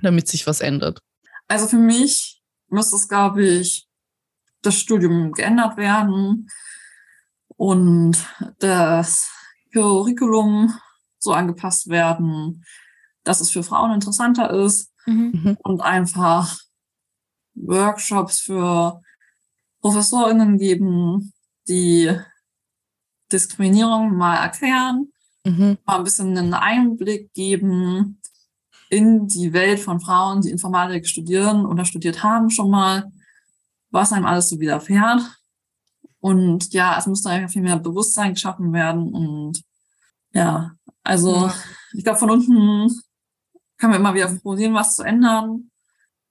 [0.00, 1.00] damit sich was ändert?
[1.48, 3.88] Also für mich müsste es, glaube ich,
[4.64, 6.48] das Studium geändert werden
[7.56, 8.16] und
[8.58, 9.30] das
[9.72, 10.72] Curriculum
[11.18, 12.64] so angepasst werden,
[13.24, 15.58] dass es für Frauen interessanter ist Mhm.
[15.62, 16.58] und einfach
[17.54, 19.02] Workshops für
[19.82, 21.32] ProfessorInnen geben,
[21.68, 22.10] die
[23.32, 25.08] Diskriminierung mal erklären,
[25.46, 25.76] Mhm.
[25.84, 28.20] mal ein bisschen einen Einblick geben
[28.88, 33.10] in die Welt von Frauen, die Informatik studieren oder studiert haben schon mal,
[33.94, 35.22] was einem alles so widerfährt.
[36.20, 39.12] Und ja, es muss da einfach viel mehr Bewusstsein geschaffen werden.
[39.12, 39.62] Und
[40.32, 40.72] ja,
[41.02, 41.50] also
[41.92, 42.90] ich glaube, von unten
[43.78, 45.70] kann man immer wieder probieren, was zu ändern.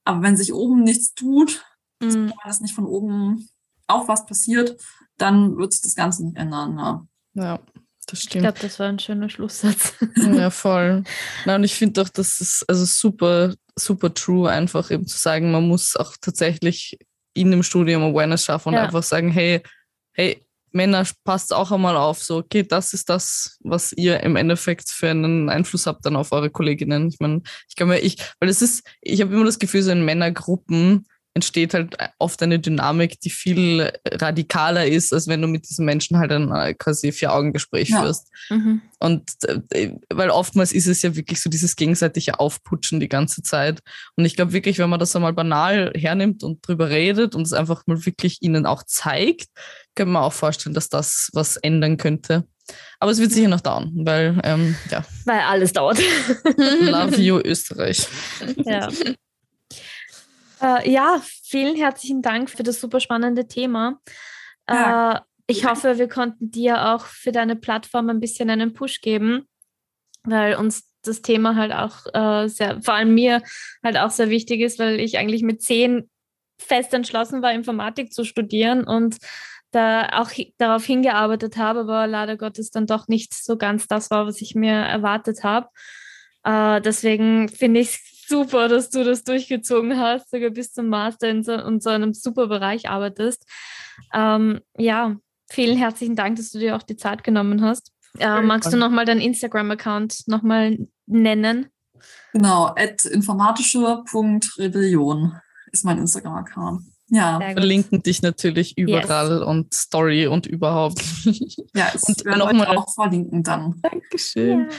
[0.03, 1.63] Aber wenn sich oben nichts tut,
[2.01, 2.09] Mm.
[2.09, 3.47] wenn das nicht von oben
[3.87, 4.75] auch was passiert,
[5.17, 6.77] dann wird sich das Ganze nicht ändern.
[6.77, 7.07] Ja.
[7.35, 7.59] Ja,
[8.07, 8.41] das Ich stimmt.
[8.43, 9.93] glaube, das war ein schöner Schlusssatz.
[10.17, 11.03] Ja, voll.
[11.45, 15.51] Na, und ich finde doch, das ist also super, super true, einfach eben zu sagen,
[15.51, 16.97] man muss auch tatsächlich
[17.33, 18.83] in dem Studium Awareness schaffen und Ja.
[18.83, 19.61] einfach sagen, hey,
[20.13, 24.89] hey, Männer, passt auch einmal auf, so, okay, das ist das, was ihr im Endeffekt
[24.89, 27.09] für einen Einfluss habt dann auf eure Kolleginnen.
[27.09, 29.91] Ich meine, ich kann mir, ich, weil es ist, ich habe immer das Gefühl, so
[29.91, 31.05] in Männergruppen
[31.35, 36.17] entsteht halt oft eine Dynamik, die viel radikaler ist, als wenn du mit diesen Menschen
[36.19, 38.01] halt ein äh, quasi Vier-Augen-Gespräch Ja.
[38.03, 38.27] führst.
[38.49, 38.81] Mhm.
[38.99, 39.31] Und
[39.71, 43.79] äh, weil oftmals ist es ja wirklich so dieses gegenseitige Aufputschen die ganze Zeit.
[44.15, 47.53] Und ich glaube wirklich, wenn man das einmal banal hernimmt und drüber redet und es
[47.53, 49.47] einfach mal wirklich ihnen auch zeigt,
[49.95, 52.45] kann man auch vorstellen, dass das was ändern könnte.
[52.99, 55.99] Aber es wird sicher noch dauern, weil, ähm, ja, Weil alles dauert.
[56.79, 58.07] love you Österreich.
[58.65, 58.87] ja.
[60.63, 63.99] Äh, ja, vielen herzlichen Dank für das super spannende Thema.
[64.69, 65.17] Ja.
[65.17, 69.45] Äh, ich hoffe, wir konnten dir auch für deine Plattform ein bisschen einen Push geben,
[70.23, 73.41] weil uns das Thema halt auch äh, sehr, vor allem mir
[73.83, 76.09] halt auch sehr wichtig ist, weil ich eigentlich mit zehn
[76.57, 79.17] fest entschlossen war, Informatik zu studieren und
[79.71, 84.25] da auch darauf hingearbeitet habe, aber leider Gottes dann doch nicht so ganz das war,
[84.27, 85.67] was ich mir erwartet habe.
[86.45, 91.29] Äh, deswegen finde ich es super, dass du das durchgezogen hast, sogar bis zum Master
[91.29, 93.45] in so, in so einem super Bereich arbeitest.
[94.13, 95.15] Ähm, ja,
[95.49, 97.91] vielen herzlichen Dank, dass du dir auch die Zeit genommen hast.
[98.19, 101.69] Äh, magst du nochmal deinen Instagram-Account nochmal nennen?
[102.33, 105.39] Genau, at informatische.rebellion
[105.71, 106.83] ist mein Instagram-Account.
[107.09, 107.57] Ja, Sehr gut.
[107.57, 111.01] Verlinken dich natürlich überall und Story und überhaupt.
[111.75, 113.75] ja, ich Und werde noch mal- auch verlinken dann.
[113.81, 114.69] Dankeschön.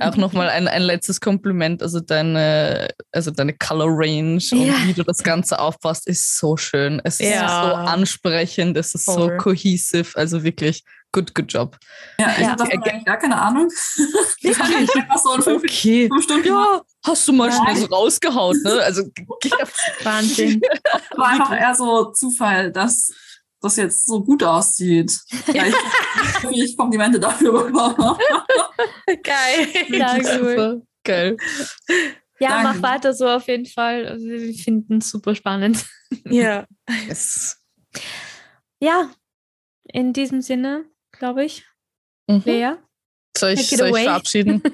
[0.00, 1.82] Auch nochmal ein, ein letztes Kompliment.
[1.82, 4.74] Also deine, also deine Color Range und Ja.
[4.86, 7.00] wie du das Ganze aufpasst, ist so schön.
[7.04, 7.48] Es ist Ja.
[7.68, 9.30] so ansprechend, es ist Voll.
[9.32, 10.16] so cohesive.
[10.16, 11.78] Also wirklich, good, good job.
[12.18, 12.48] Ja, ich Ja.
[12.50, 13.68] habe davon eigentlich gar keine Ahnung.
[14.42, 16.08] Das habe ich einfach so in fünf, Okay.
[16.08, 17.58] fünf Stunden Ja, hast du mal Nein.
[17.62, 18.72] schnell so rausgehauen, ne?
[18.82, 19.04] Also
[20.02, 20.60] Wahnsinn.
[21.16, 23.10] war einfach eher so Zufall, dass
[23.62, 25.18] das jetzt so gut aussieht.
[25.52, 25.74] Ja, ich
[26.50, 28.18] ich Komplimente dafür bekomme.
[29.22, 29.68] Geil.
[29.88, 30.82] Ja, cool.
[31.04, 31.36] Geil.
[32.40, 32.80] Ja, Danke.
[32.80, 34.06] mach weiter so auf jeden Fall.
[34.06, 35.86] Also, wir finden es super spannend.
[36.26, 36.66] Ja.
[37.08, 37.58] Yes.
[38.80, 39.08] Ja,
[39.84, 40.84] in diesem Sinne,
[41.24, 41.66] glaube ich.
[42.28, 42.42] Mhm.
[42.44, 42.74] Lea?
[43.36, 44.62] Soll ich, soll ich verabschieden?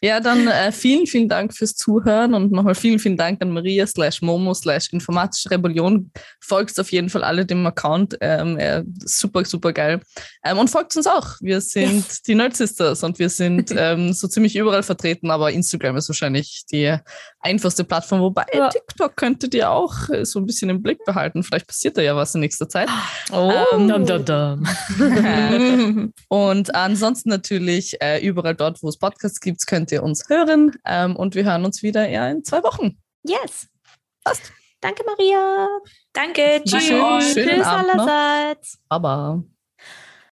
[0.00, 3.86] Ja, dann äh, vielen, vielen Dank fürs Zuhören und nochmal vielen, vielen Dank an Maria
[3.86, 6.12] slash Momo slash Informatische Rebellion.
[6.40, 8.16] Folgt auf jeden Fall alle dem Account.
[8.20, 10.00] Ähm, äh, super, super geil.
[10.44, 11.36] Ähm, und folgt uns auch.
[11.40, 12.22] Wir sind yes.
[12.22, 16.62] die Nerd Sisters und wir sind ähm, so ziemlich überall vertreten, aber Instagram ist wahrscheinlich
[16.70, 16.96] die
[17.40, 18.68] einfachste Plattform, wobei ja.
[18.68, 21.42] TikTok könntet ihr auch äh, so ein bisschen im Blick behalten.
[21.42, 22.88] Vielleicht passiert da ja was in nächster Zeit.
[23.32, 26.12] Oh, ähm, dum, dum, dum.
[26.28, 30.76] und ansonsten natürlich äh, überall dort, wo es Podcasts gibt, könnt ihr uns hören.
[30.84, 32.98] Ähm, und wir hören uns wieder ja, in zwei Wochen.
[33.22, 33.68] Yes.
[34.24, 34.52] Passt.
[34.80, 35.68] Danke, Maria.
[36.12, 36.62] Danke.
[36.64, 37.34] Tschüss.
[37.34, 38.78] Tschüss allerseits.
[38.88, 39.42] Baba.